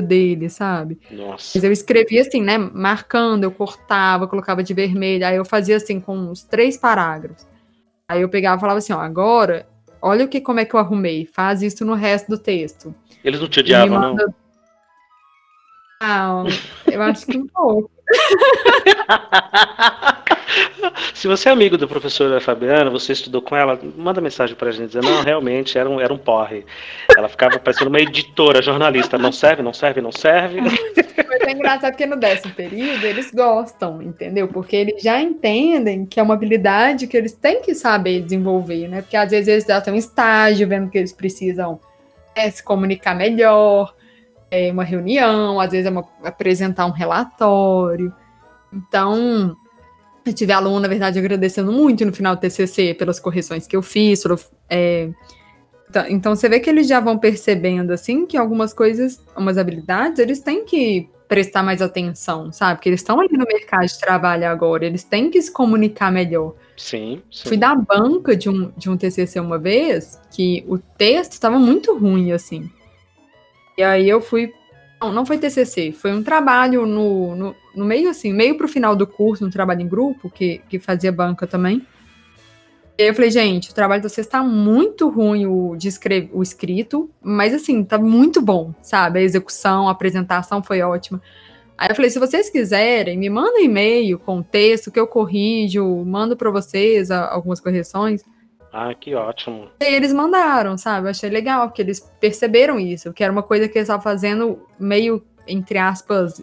[0.02, 0.99] dele, sabe?
[1.10, 1.52] Nossa.
[1.56, 2.58] Mas eu escrevia assim, né?
[2.58, 7.47] Marcando, eu cortava, colocava de vermelho, aí eu fazia assim com uns três parágrafos.
[8.08, 9.68] Aí eu pegava e falava assim, ó, agora,
[10.02, 12.93] olha o que como é que eu arrumei, faz isso no resto do texto.
[13.24, 14.26] Eles não te odiavam, manda...
[14.26, 14.41] não?
[16.02, 16.45] Não,
[16.91, 17.91] eu acho que um pouco.
[21.14, 24.88] Se você é amigo da professora Fabiana, você estudou com ela, manda mensagem pra gente
[24.88, 26.66] dizendo, não, realmente era um, era um porre.
[27.16, 29.18] Ela ficava parecendo uma editora, jornalista.
[29.18, 30.62] Não serve, não serve, não serve.
[30.62, 34.47] Mas é engraçado porque no décimo período eles gostam, entendeu?
[34.47, 39.01] Porque eles já entendem que é uma habilidade que eles têm que saber desenvolver, né?
[39.01, 41.80] Porque às vezes eles já estão em estágio, vendo que eles precisam
[42.36, 43.93] é, se comunicar melhor,
[44.52, 48.14] é uma reunião, às vezes é uma, apresentar um relatório.
[48.72, 49.56] Então,
[50.26, 53.82] eu tive aluno, na verdade, agradecendo muito no final do TCC pelas correções que eu
[53.82, 54.24] fiz.
[54.70, 55.10] É,
[56.10, 60.39] então, você vê que eles já vão percebendo, assim, que algumas coisas, umas habilidades, eles
[60.39, 62.76] têm que prestar mais atenção, sabe?
[62.76, 66.56] Porque eles estão ali no mercado de trabalho agora, eles têm que se comunicar melhor.
[66.76, 67.47] Sim, sim.
[67.47, 71.97] Fui dar banca de um, de um TCC uma vez, que o texto estava muito
[71.97, 72.70] ruim, assim.
[73.78, 74.53] E aí eu fui.
[75.01, 78.95] Não, não foi TCC, foi um trabalho no, no, no meio, assim, meio pro final
[78.95, 81.86] do curso, um trabalho em grupo, que, que fazia banca também.
[82.97, 86.30] E aí eu falei, gente, o trabalho de vocês tá muito ruim o, de escrever,
[86.32, 89.17] o escrito, mas assim, tá muito bom, sabe?
[89.17, 91.19] A execução, a apresentação foi ótima.
[91.76, 95.07] Aí eu falei, se vocês quiserem, me manda um e-mail com o texto que eu
[95.07, 98.24] corrijo, mando para vocês algumas correções.
[98.74, 99.69] Ah, que ótimo.
[99.82, 101.07] E eles mandaram, sabe?
[101.07, 104.65] Eu achei legal, porque eles perceberam isso, que era uma coisa que eles estavam fazendo
[104.80, 106.41] meio, entre aspas,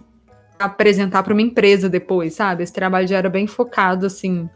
[0.59, 2.63] apresentar para uma empresa depois, sabe?
[2.63, 4.49] Esse trabalho já era bem focado, assim,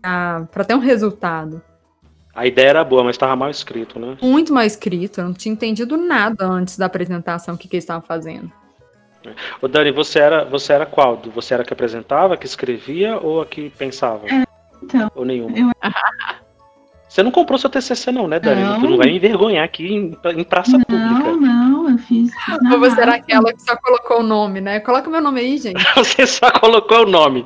[0.00, 1.60] para ter um resultado.
[2.32, 4.16] A ideia era boa, mas estava mal escrito, né?
[4.22, 7.84] Muito mal escrito, eu não tinha entendido nada antes da apresentação, o que, que eles
[7.84, 8.52] estavam fazendo.
[9.60, 11.20] Ô Dani, você era, você era qual?
[11.34, 14.26] Você era a que apresentava, que escrevia ou a que pensava?
[14.28, 14.44] É,
[14.82, 15.10] então.
[15.14, 15.58] Ou nenhuma?
[15.58, 15.70] Eu...
[17.10, 18.62] Você não comprou seu TCC não, né, Dani?
[18.62, 18.80] Não.
[18.80, 21.32] Tu não vai me envergonhar aqui em, em praça não, pública.
[21.32, 22.30] Não, não, eu fiz.
[22.72, 24.78] Ou você era aquela que só colocou o nome, né?
[24.78, 25.82] Coloca meu nome aí, gente.
[25.96, 27.44] você só colocou o nome.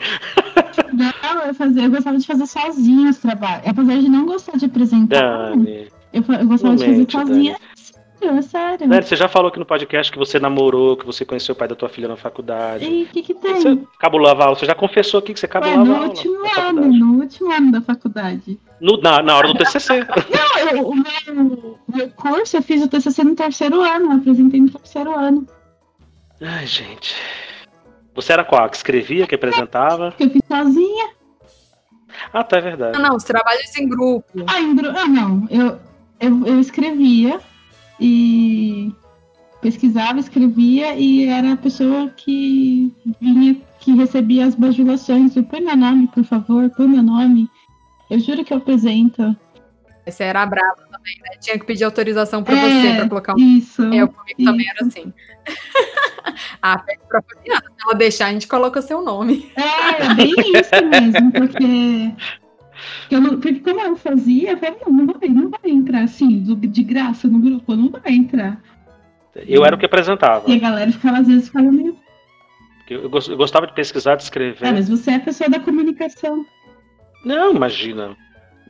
[0.92, 3.66] Não, eu, fazia, eu gostava de fazer sozinha os trabalhos.
[3.66, 7.52] Apesar de não gostar de apresentar, Dani, eu, eu gostava de fazer sozinha.
[7.52, 7.73] Dani.
[8.26, 8.88] É sério.
[8.88, 11.68] Dani, você já falou aqui no podcast que você namorou, que você conheceu o pai
[11.68, 12.84] da tua filha na faculdade.
[12.84, 13.54] E o que, que tem?
[13.54, 14.56] Você cabulava aula.
[14.56, 16.08] Você já confessou aqui que você cabulava Ué, no aula.
[16.08, 18.58] Último ano, no último ano da faculdade.
[18.80, 20.00] No, na, na hora do TCC.
[20.30, 24.60] Não, eu, o meu, meu curso eu fiz o TCC no terceiro ano, eu apresentei
[24.60, 25.46] no terceiro ano.
[26.40, 27.14] Ai, gente.
[28.14, 28.68] Você era qual?
[28.68, 30.12] Que escrevia, que apresentava?
[30.12, 31.10] Que eu fiz sozinha.
[32.32, 32.98] Ah, tá, é verdade.
[32.98, 34.24] Não, não, os trabalhos em grupo.
[34.46, 34.98] Ah, em grupo.
[34.98, 35.46] Ah, não.
[35.50, 35.78] Eu,
[36.20, 37.40] eu, eu escrevia
[38.00, 38.92] e
[39.60, 45.34] pesquisava, escrevia e era a pessoa que vinha, que recebia as bajulações.
[45.34, 47.48] Eu, põe meu nome, por favor, põe meu nome.
[48.10, 49.34] Eu juro que eu apresento.
[50.06, 51.38] Você era brava também, né?
[51.40, 53.38] Tinha que pedir autorização para é, você para colocar um.
[53.38, 53.82] Isso.
[53.82, 54.50] Eu comigo isso.
[54.50, 55.12] também era assim.
[56.60, 57.62] ah, pede pra Fabiana.
[57.62, 59.50] Se ela deixar, a gente coloca seu nome.
[59.56, 62.12] É, é bem isso mesmo, porque.
[63.10, 66.42] Eu não, porque como eu fazia, eu falei, não, não vai, não vai entrar assim,
[66.42, 68.60] de graça no grupo, não vai entrar.
[69.34, 70.48] Eu era o que apresentava.
[70.48, 71.96] E a galera ficava, às vezes, ficava meio.
[72.88, 74.66] Eu, gostava de pesquisar, de escrever.
[74.66, 76.44] Ah, mas você é a pessoa da comunicação.
[77.24, 78.16] Não, imagina.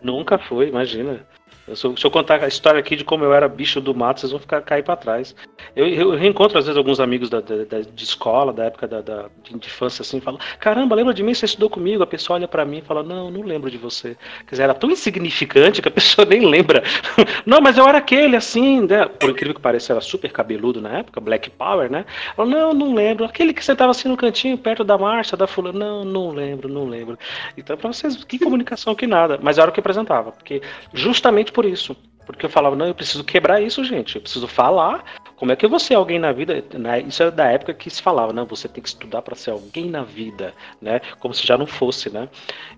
[0.02, 1.26] Nunca foi, imagina.
[1.66, 4.30] Eu, se, eu, contar a história aqui de como eu era bicho do mato, vocês
[4.30, 5.34] vão ficar cair para trás.
[5.74, 9.00] Eu, eu, reencontro às vezes alguns amigos da, da, da de escola, da época da,
[9.00, 11.32] da de infância, assim, falam: Caramba, lembra de mim?
[11.32, 12.02] Você estudou comigo?
[12.02, 14.14] A pessoa olha para mim e fala: Não, não lembro de você.
[14.46, 16.82] Quer dizer, era tão insignificante que a pessoa nem lembra.
[17.46, 19.06] não, mas eu era aquele, assim, né?
[19.06, 22.04] Por incrível que pareça, era super cabeludo na época, Black Power, né?
[22.36, 23.24] Fala, não, não lembro.
[23.24, 25.78] Aquele que sentava assim no cantinho, perto da marcha, da fulana.
[25.78, 27.18] Não, não lembro, não lembro.
[27.56, 29.38] Então, para vocês, que comunicação, que nada.
[29.42, 30.30] Mas era o que apresentava.
[30.30, 30.60] Porque
[30.92, 31.96] justamente por isso
[32.26, 34.16] porque eu falava, não, eu preciso quebrar isso, gente.
[34.16, 35.04] Eu preciso falar.
[35.36, 36.64] Como é que você é alguém na vida?
[36.72, 37.00] Né?
[37.00, 39.90] Isso é da época que se falava, não, você tem que estudar para ser alguém
[39.90, 41.00] na vida, né?
[41.18, 42.28] Como se já não fosse, né?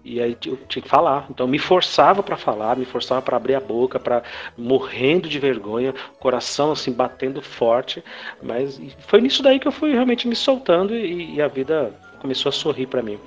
[0.05, 1.27] E aí eu tinha que falar.
[1.31, 4.23] Então me forçava para falar, me forçava para abrir a boca, para
[4.57, 8.03] morrendo de vergonha, coração assim batendo forte.
[8.43, 12.49] Mas foi nisso daí que eu fui realmente me soltando e, e a vida começou
[12.49, 13.19] a sorrir para mim.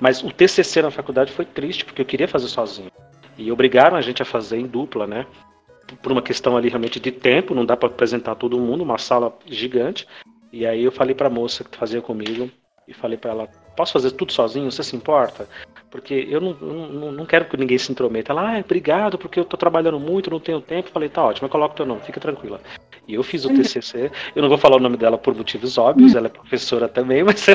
[0.00, 2.90] Mas o TCC na faculdade foi triste porque eu queria fazer sozinho.
[3.38, 5.24] E obrigaram a gente a fazer em dupla, né?
[6.02, 9.32] Por uma questão ali realmente de tempo, não dá para apresentar todo mundo, uma sala
[9.46, 10.06] gigante.
[10.52, 12.50] E aí eu falei para a moça que fazia comigo
[12.86, 14.70] e falei para ela posso fazer tudo sozinho?
[14.72, 15.48] Você se importa?
[15.88, 18.32] Porque eu não, não, não quero que ninguém se intrometa.
[18.32, 20.90] Ela, ah, obrigado, porque eu tô trabalhando muito, não tenho tempo.
[20.90, 22.60] Falei, tá ótimo, eu coloco teu nome, fica tranquila.
[23.06, 24.10] E eu fiz o TCC.
[24.34, 27.46] Eu não vou falar o nome dela por motivos óbvios, ela é professora também, mas,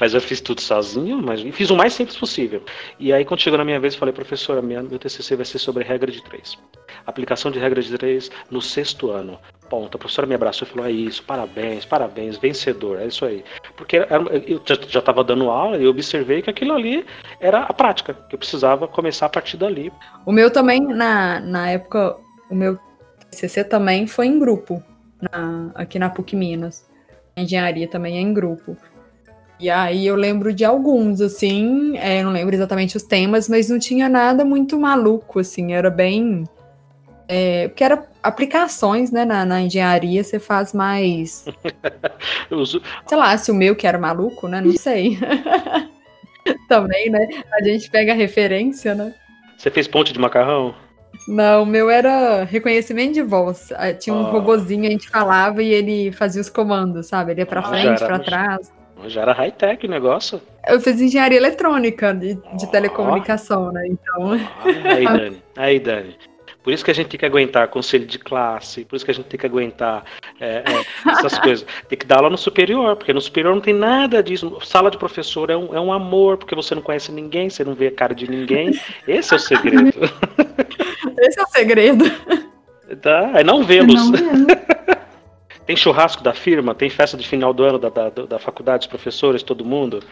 [0.00, 2.64] mas eu fiz tudo sozinho, mas fiz o mais simples possível.
[2.98, 5.58] E aí, quando chegou na minha vez, eu falei, professora, minha, meu TCC vai ser
[5.58, 6.58] sobre regra de três.
[7.06, 9.38] Aplicação de regra de três no sexto ano.
[9.72, 9.96] Ponto.
[9.96, 13.42] A professora me abraçou e falou: é isso, parabéns, parabéns, vencedor, é isso aí.
[13.74, 17.06] Porque eu já estava dando aula e observei que aquilo ali
[17.40, 19.90] era a prática, que eu precisava começar a partir dali.
[20.26, 22.18] O meu também, na, na época,
[22.50, 22.78] o meu
[23.30, 24.82] TCC também foi em grupo,
[25.18, 26.86] na, aqui na PUC Minas.
[27.34, 28.76] Engenharia também é em grupo.
[29.58, 33.78] E aí eu lembro de alguns, assim, é, não lembro exatamente os temas, mas não
[33.78, 36.44] tinha nada muito maluco, assim, era bem.
[37.34, 41.46] É, porque era aplicações, né, na, na engenharia, você faz mais.
[43.06, 44.60] sei lá, se o meu que era maluco, né?
[44.60, 45.18] Não sei.
[46.68, 47.26] também, né?
[47.54, 49.14] A gente pega referência, né?
[49.56, 50.74] Você fez ponte de macarrão?
[51.26, 53.72] Não, o meu era reconhecimento de voz.
[53.76, 54.30] Ah, tinha um oh.
[54.30, 57.32] robozinho, a gente falava e ele fazia os comandos, sabe?
[57.32, 58.70] Ele ia pra ah, frente, para trás.
[59.06, 60.38] Já era high-tech o negócio.
[60.68, 62.66] Eu fiz engenharia eletrônica de, de oh.
[62.66, 63.86] telecomunicação, né?
[63.86, 64.32] Então.
[64.34, 65.42] Ah, aí, Dani.
[65.56, 66.31] Aí, Dani.
[66.62, 69.14] Por isso que a gente tem que aguentar conselho de classe, por isso que a
[69.14, 70.04] gente tem que aguentar
[70.40, 71.66] é, é, essas coisas.
[71.88, 74.58] Tem que dar aula no superior, porque no superior não tem nada disso.
[74.62, 77.74] Sala de professor é um, é um amor, porque você não conhece ninguém, você não
[77.74, 78.78] vê a cara de ninguém.
[79.08, 79.90] Esse é o segredo.
[81.18, 82.04] Esse é o segredo.
[83.00, 83.32] Tá?
[83.34, 84.00] É não vê-los.
[85.66, 88.86] tem churrasco da firma, tem festa de final do ano da, da, da faculdade, dos
[88.88, 90.02] professores, todo mundo.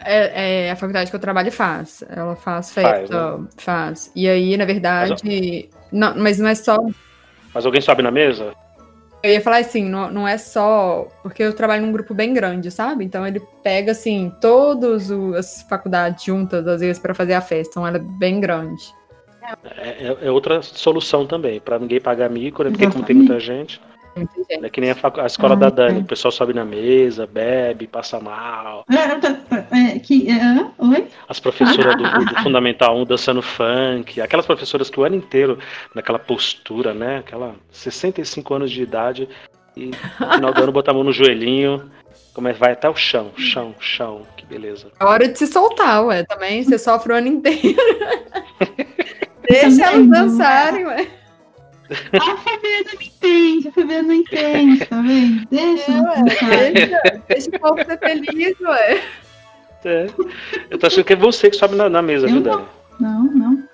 [0.00, 2.02] É, é, a faculdade que eu trabalho faz.
[2.08, 3.40] Ela faz festa, faz.
[3.40, 3.48] Né?
[3.56, 4.12] faz.
[4.14, 5.22] E aí, na verdade.
[5.24, 6.78] Mas, não, mas não é só.
[7.52, 8.52] Mas alguém sobe na mesa?
[9.22, 11.08] Eu ia falar assim, não, não é só.
[11.22, 13.04] Porque eu trabalho num grupo bem grande, sabe?
[13.04, 17.70] Então ele pega, assim, todas as faculdades juntas, às vezes, para fazer a festa.
[17.70, 18.82] Então ela é bem grande.
[19.78, 22.70] É, é, é outra solução também, para ninguém pagar mico, né?
[22.70, 23.80] Porque como tem muita gente.
[24.48, 26.02] É que nem a, a escola ah, da Dani, é.
[26.02, 28.84] o pessoal sobe na mesa, bebe, passa mal.
[29.70, 31.08] É, que, é, oi?
[31.28, 35.58] As professoras do, do, Fundamental 1 dançando funk, aquelas professoras que o ano inteiro,
[35.94, 37.18] naquela postura, né?
[37.18, 39.28] Aquela 65 anos de idade,
[39.76, 39.86] e
[40.20, 41.90] no final do ano botar a mão no joelhinho,
[42.32, 44.88] como é vai até o chão, chão, chão, que beleza.
[45.00, 47.76] É hora de se soltar, ué, também, você sofre o ano inteiro.
[49.48, 51.23] Deixa elas dançarem, ué.
[51.90, 55.46] A Fabiana me entende, a Fabiana não entende, tá vendo?
[55.50, 59.02] Deixa, é, ué, deixa, deixa o povo ser feliz, ué.
[59.84, 60.06] É.
[60.70, 62.64] Eu tô achando que é você que sobe na, na mesa, viu, Dani?
[62.98, 63.68] Não, não.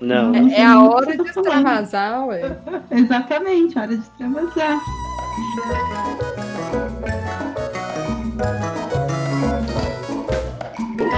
[0.00, 0.34] Não.
[0.34, 2.58] É, é a hora de extravasar, ué.
[2.90, 4.80] Exatamente, a hora de extravasar.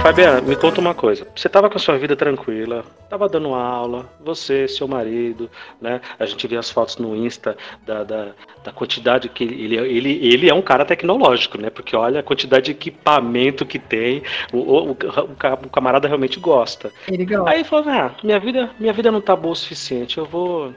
[0.01, 1.27] Fabiana, me conta uma coisa.
[1.35, 5.99] Você estava com a sua vida tranquila, estava dando aula, você, seu marido, né?
[6.17, 8.31] A gente vê as fotos no Insta da, da,
[8.63, 11.69] da quantidade que ele, ele, ele é um cara tecnológico, né?
[11.69, 14.23] Porque olha a quantidade de equipamento que tem.
[14.53, 16.91] O, o, o, o camarada realmente gosta.
[17.07, 17.49] Ele gosta.
[17.49, 20.73] Aí falou: ah, minha vida, minha vida não tá boa o suficiente, eu vou.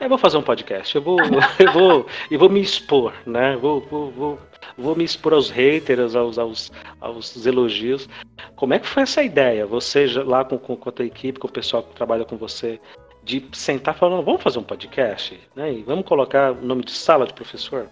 [0.00, 1.18] Eu vou fazer um podcast, eu vou,
[1.58, 3.56] eu vou, eu vou me expor, né?
[3.56, 4.38] Vou, vou, vou
[4.76, 8.08] vou me expor aos haters, aos, aos, aos elogios.
[8.56, 9.66] Como é que foi essa ideia?
[9.66, 12.80] Você lá com, com, com a tua equipe, com o pessoal que trabalha com você,
[13.22, 15.72] de sentar falando, vamos fazer um podcast, né?
[15.72, 17.88] E vamos colocar o nome de sala de professor?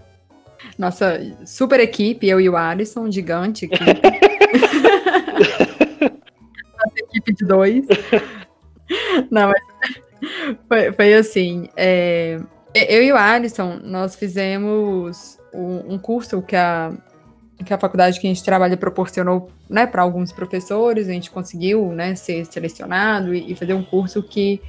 [0.78, 3.78] Nossa super equipe, eu e o Alisson, gigante aqui.
[6.02, 7.86] Nossa equipe de dois.
[9.30, 9.62] Não, mas
[10.68, 11.68] foi, foi assim.
[11.76, 12.40] É,
[12.74, 16.92] eu e o Alisson, nós fizemos um curso que a,
[17.62, 21.92] que a faculdade que a gente trabalha proporcionou né, para alguns professores, a gente conseguiu
[21.92, 24.60] né, ser selecionado e, e fazer um curso que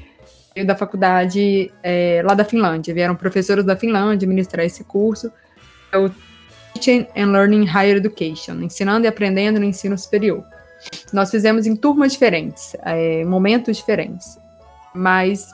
[0.53, 2.93] veio da faculdade é, lá da Finlândia.
[2.93, 5.31] Vieram professores da Finlândia ministrar esse curso.
[5.91, 6.11] É o
[6.73, 10.43] Teaching and Learning Higher Education, ensinando e aprendendo no ensino superior.
[11.13, 14.37] Nós fizemos em turmas diferentes, é, momentos diferentes,
[14.93, 15.47] mas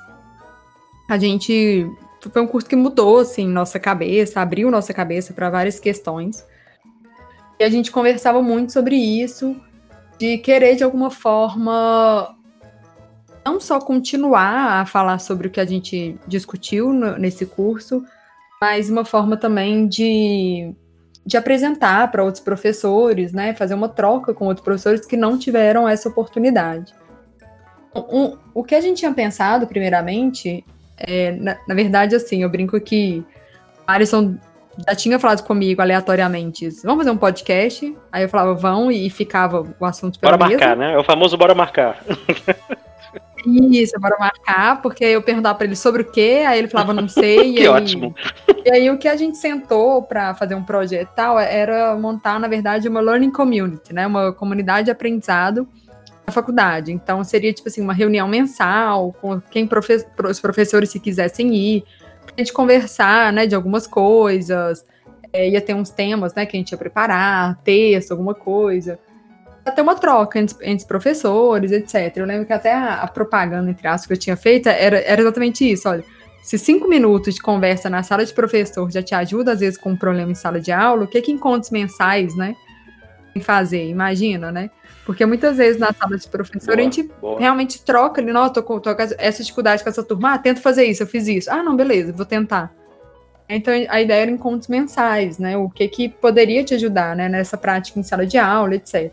[1.10, 1.90] a gente
[2.32, 6.46] foi um curso que mudou assim nossa cabeça, abriu nossa cabeça para várias questões.
[7.60, 9.56] E a gente conversava muito sobre isso,
[10.18, 12.36] de querer de alguma forma
[13.46, 18.04] não só continuar a falar sobre o que a gente discutiu no, nesse curso,
[18.62, 20.74] mas uma forma também de,
[21.26, 25.88] de apresentar para outros professores, né, fazer uma troca com outros professores que não tiveram
[25.88, 26.94] essa oportunidade.
[27.96, 30.64] Um, o que a gente tinha pensado, primeiramente,
[30.98, 33.24] é, na, na, verdade, assim, eu brinco que
[33.88, 34.36] Alisson
[34.88, 37.98] já tinha falado comigo aleatoriamente, vamos fazer um podcast?
[38.12, 40.60] Aí eu falava, vão, e ficava o assunto pela Bora mesa.
[40.60, 40.94] marcar, né?
[40.94, 42.04] É o famoso bora marcar.
[43.46, 47.08] Isso, bora marcar, porque eu perguntava para ele sobre o quê, aí ele falava, não
[47.10, 47.54] sei.
[47.54, 48.16] que aí, ótimo.
[48.66, 52.48] E aí o que a gente sentou para fazer um projeto tal era montar, na
[52.48, 54.06] verdade, uma learning community, né?
[54.06, 55.68] Uma comunidade de aprendizado
[56.32, 56.92] faculdade.
[56.92, 61.84] Então seria tipo assim, uma reunião mensal com quem profe os professores se quisessem ir,
[62.26, 64.86] pra gente conversar, né, de algumas coisas.
[65.32, 68.98] É, ia ter uns temas, né, que a gente ia preparar, texto, alguma coisa
[69.72, 72.16] ter uma troca entre, entre professores, etc.
[72.18, 75.22] Eu lembro que até a, a propaganda, entre aspas, que eu tinha feito era, era
[75.22, 76.04] exatamente isso, olha.
[76.42, 79.92] Se cinco minutos de conversa na sala de professor já te ajuda, às vezes, com
[79.92, 82.56] um problema em sala de aula, o que que encontros mensais, né?
[83.42, 84.70] Fazer, imagina, né?
[85.10, 87.40] Porque muitas vezes na sala de professor boa, a gente boa.
[87.40, 90.62] realmente troca ali, não, tô com, tô com essa dificuldade com essa turma, ah, tento
[90.62, 91.50] fazer isso, eu fiz isso.
[91.50, 92.72] Ah, não, beleza, vou tentar.
[93.50, 95.58] Então a ideia era encontros mensais, né?
[95.58, 99.12] O que que poderia te ajudar, né, nessa prática em sala de aula, etc.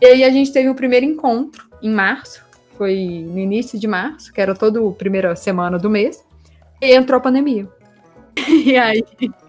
[0.00, 2.42] E aí a gente teve o primeiro encontro em março,
[2.78, 6.24] foi no início de março, que era toda a primeira semana do mês,
[6.80, 7.68] e entrou a pandemia.
[8.48, 9.04] E aí.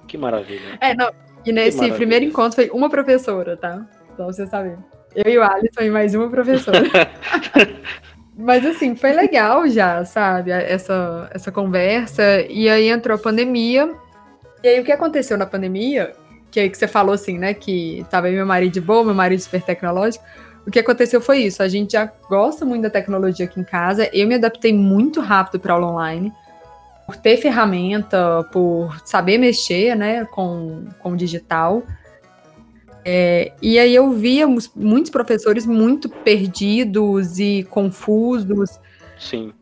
[0.09, 0.77] Que maravilha.
[0.81, 1.09] É, não.
[1.45, 3.87] E nesse primeiro encontro foi uma professora, tá?
[4.13, 4.77] Então você sabe.
[5.15, 6.81] Eu e o Alisson e mais uma professora.
[8.37, 10.51] Mas assim, foi legal já, sabe?
[10.51, 12.41] Essa, essa conversa.
[12.49, 13.93] E aí entrou a pandemia.
[14.63, 16.13] E aí o que aconteceu na pandemia
[16.51, 17.53] que aí que você falou assim, né?
[17.53, 20.23] Que tava aí meu marido de boa, meu marido super tecnológico.
[20.67, 21.63] O que aconteceu foi isso.
[21.63, 24.09] A gente já gosta muito da tecnologia aqui em casa.
[24.13, 26.31] Eu me adaptei muito rápido para aula online.
[27.05, 31.81] Por ter ferramenta, por saber mexer, né, com, com o digital.
[33.03, 38.79] É, e aí eu via muitos professores muito perdidos e confusos.
[39.17, 39.53] Sim.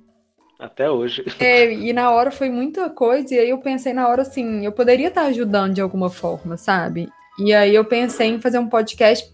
[0.59, 1.23] Até hoje.
[1.39, 4.73] É, e na hora foi muita coisa, e aí eu pensei na hora assim, eu
[4.73, 7.07] poderia estar ajudando de alguma forma, sabe?
[7.39, 9.33] E aí eu pensei em fazer um podcast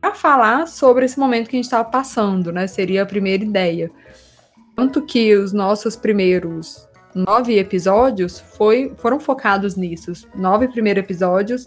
[0.00, 2.68] para falar sobre esse momento que a gente estava passando, né?
[2.68, 3.90] Seria a primeira ideia.
[4.76, 10.12] Tanto que os nossos primeiros nove episódios foi, foram focados nisso.
[10.34, 11.66] Nove primeiros episódios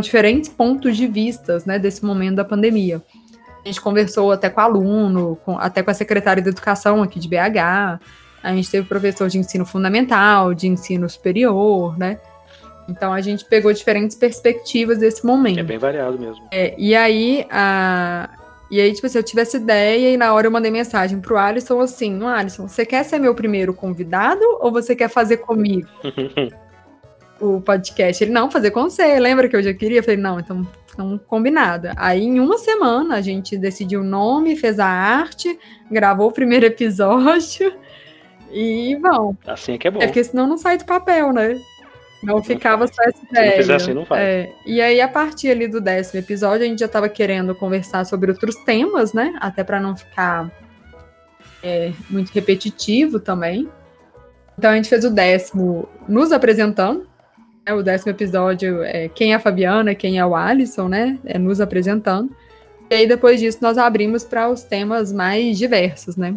[0.00, 3.02] diferentes pontos de vistas, né, desse momento da pandemia.
[3.64, 7.28] A gente conversou até com aluno, com, até com a secretária de educação aqui de
[7.28, 8.00] BH,
[8.42, 12.18] a gente teve professor de ensino fundamental, de ensino superior, né?
[12.86, 15.60] Então a gente pegou diferentes perspectivas desse momento.
[15.60, 16.46] É bem variado mesmo.
[16.50, 18.28] É, e aí, a...
[18.70, 21.38] e aí, tipo assim, eu tive essa ideia e na hora eu mandei mensagem pro
[21.38, 25.88] Alisson assim, Alisson, você quer ser meu primeiro convidado ou você quer fazer comigo?
[27.44, 28.22] o podcast.
[28.22, 29.18] Ele, não, fazer com você.
[29.18, 29.98] Lembra que eu já queria?
[29.98, 31.88] Eu falei, não, então, então combinado.
[31.96, 35.58] Aí, em uma semana, a gente decidiu o nome, fez a arte,
[35.90, 37.72] gravou o primeiro episódio.
[38.56, 39.36] E vão.
[39.48, 40.00] Assim é que é bom.
[40.00, 41.60] É porque senão não sai do papel, né?
[42.22, 42.94] Não, não ficava faz.
[42.94, 43.50] só essa ideia.
[43.50, 44.22] Se não fizer assim, não faz.
[44.22, 48.06] É, e aí, a partir ali do décimo episódio, a gente já estava querendo conversar
[48.06, 49.36] sobre outros temas, né?
[49.40, 50.52] Até para não ficar
[51.64, 53.68] é, muito repetitivo também.
[54.56, 57.08] Então a gente fez o décimo nos apresentando.
[57.66, 57.72] Né?
[57.72, 61.18] O décimo episódio é quem é a Fabiana, quem é o Alisson, né?
[61.24, 62.34] É nos apresentando.
[62.90, 66.36] E aí depois disso nós abrimos para os temas mais diversos, né?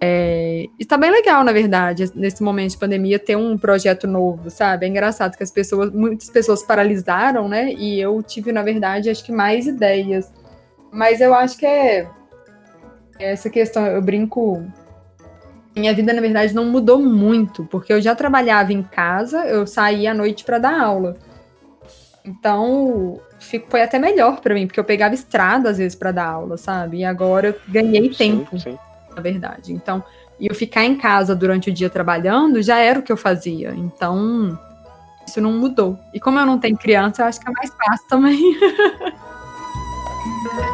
[0.00, 4.50] É, e tá bem legal, na verdade, nesse momento de pandemia, ter um projeto novo,
[4.50, 4.84] sabe?
[4.84, 7.72] É engraçado que as pessoas, muitas pessoas paralisaram, né?
[7.72, 10.30] E eu tive, na verdade, acho que mais ideias.
[10.92, 12.06] Mas eu acho que é
[13.18, 14.62] essa questão, eu brinco.
[15.74, 20.12] Minha vida, na verdade, não mudou muito, porque eu já trabalhava em casa, eu saía
[20.12, 21.16] à noite para dar aula.
[22.24, 23.20] Então,
[23.68, 26.98] foi até melhor para mim, porque eu pegava estrada às vezes para dar aula, sabe?
[26.98, 28.58] E agora eu ganhei sim, tempo.
[28.58, 28.78] Sim
[29.14, 29.72] na verdade.
[29.72, 30.02] Então,
[30.38, 33.72] e eu ficar em casa durante o dia trabalhando já era o que eu fazia.
[33.76, 34.58] Então,
[35.26, 35.98] isso não mudou.
[36.12, 38.58] E como eu não tenho criança, eu acho que é mais fácil também.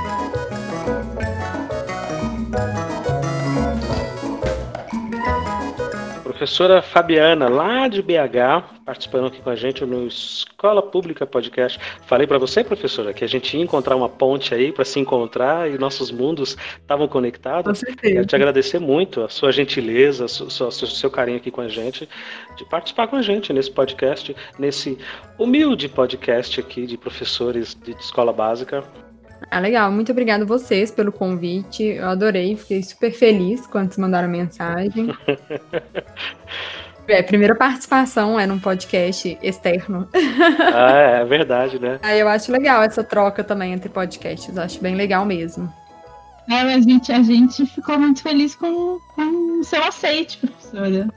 [6.40, 11.78] Professora Fabiana, lá de BH, participando aqui com a gente no Escola Pública Podcast.
[12.06, 15.70] Falei para você, professora, que a gente ia encontrar uma ponte aí para se encontrar
[15.70, 17.68] e nossos mundos estavam conectados.
[17.68, 18.14] Com certeza.
[18.14, 22.08] Quero te agradecer muito a sua gentileza, o seu, seu carinho aqui com a gente,
[22.56, 24.96] de participar com a gente nesse podcast, nesse
[25.38, 28.82] humilde podcast aqui de professores de escola básica.
[29.50, 29.90] Ah, legal.
[29.92, 31.84] Muito obrigada a vocês pelo convite.
[31.84, 35.14] Eu adorei, fiquei super feliz quando vocês mandaram a mensagem.
[37.08, 40.08] É, primeira participação é num podcast externo.
[40.72, 41.98] Ah, é, é verdade, né?
[42.04, 45.72] Aí eu acho legal essa troca também entre podcasts, acho bem legal mesmo.
[46.48, 51.08] É, a gente, a gente ficou muito feliz com, com o seu aceite, professora.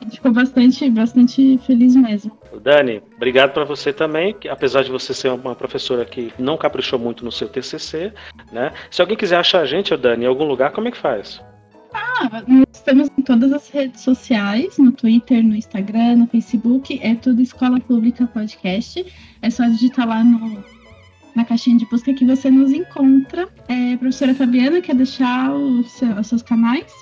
[0.00, 2.41] A gente ficou bastante, bastante feliz mesmo.
[2.60, 6.98] Dani, obrigado para você também, que, apesar de você ser uma professora que não caprichou
[6.98, 8.12] muito no seu TCC,
[8.52, 8.72] né?
[8.90, 11.40] Se alguém quiser achar a gente, Dani, em algum lugar, como é que faz?
[11.94, 17.14] Ah, nós estamos em todas as redes sociais, no Twitter, no Instagram, no Facebook, é
[17.14, 19.04] tudo Escola Pública Podcast.
[19.42, 20.64] É só digitar lá no,
[21.34, 23.48] na caixinha de busca que você nos encontra.
[23.68, 25.92] É, professora Fabiana, quer deixar os
[26.24, 26.92] seus canais?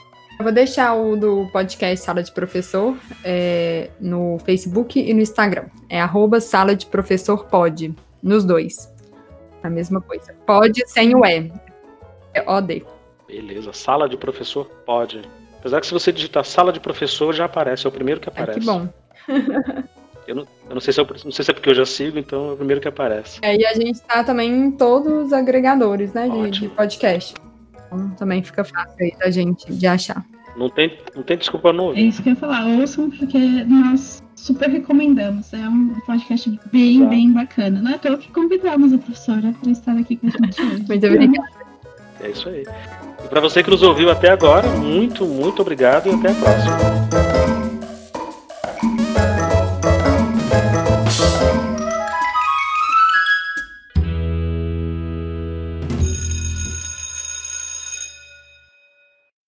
[0.40, 5.66] Eu vou deixar o do podcast Sala de Professor é, no Facebook e no Instagram.
[5.86, 8.90] É arroba Sala de Professor Pode, nos dois.
[9.62, 10.34] A mesma coisa.
[10.46, 11.52] Pode sem o E.
[12.32, 12.86] É OD.
[13.28, 13.70] Beleza.
[13.74, 15.20] Sala de professor pode.
[15.58, 18.60] Apesar que se você digitar sala de professor, já aparece, é o primeiro que aparece.
[18.60, 18.88] Que bom.
[20.26, 22.18] eu, não, eu não, sei se é, não sei se é porque eu já sigo,
[22.18, 23.40] então é o primeiro que aparece.
[23.42, 27.34] É, e a gente tá também em todos os agregadores, né, de, de, podcast.
[27.92, 30.24] Então também fica fácil aí da gente de achar.
[30.56, 32.66] Não tem, não tem desculpa não É isso que eu ia falar.
[32.66, 35.52] Ouçam, porque nós super recomendamos.
[35.52, 37.06] É um podcast bem, tá.
[37.06, 37.80] bem bacana.
[37.80, 40.84] Não é toa que convidamos a professora para estar aqui com a gente hoje.
[40.88, 41.48] Muito obrigada.
[42.20, 42.64] É isso aí.
[43.24, 47.29] E para você que nos ouviu até agora, muito, muito obrigado e até a próxima.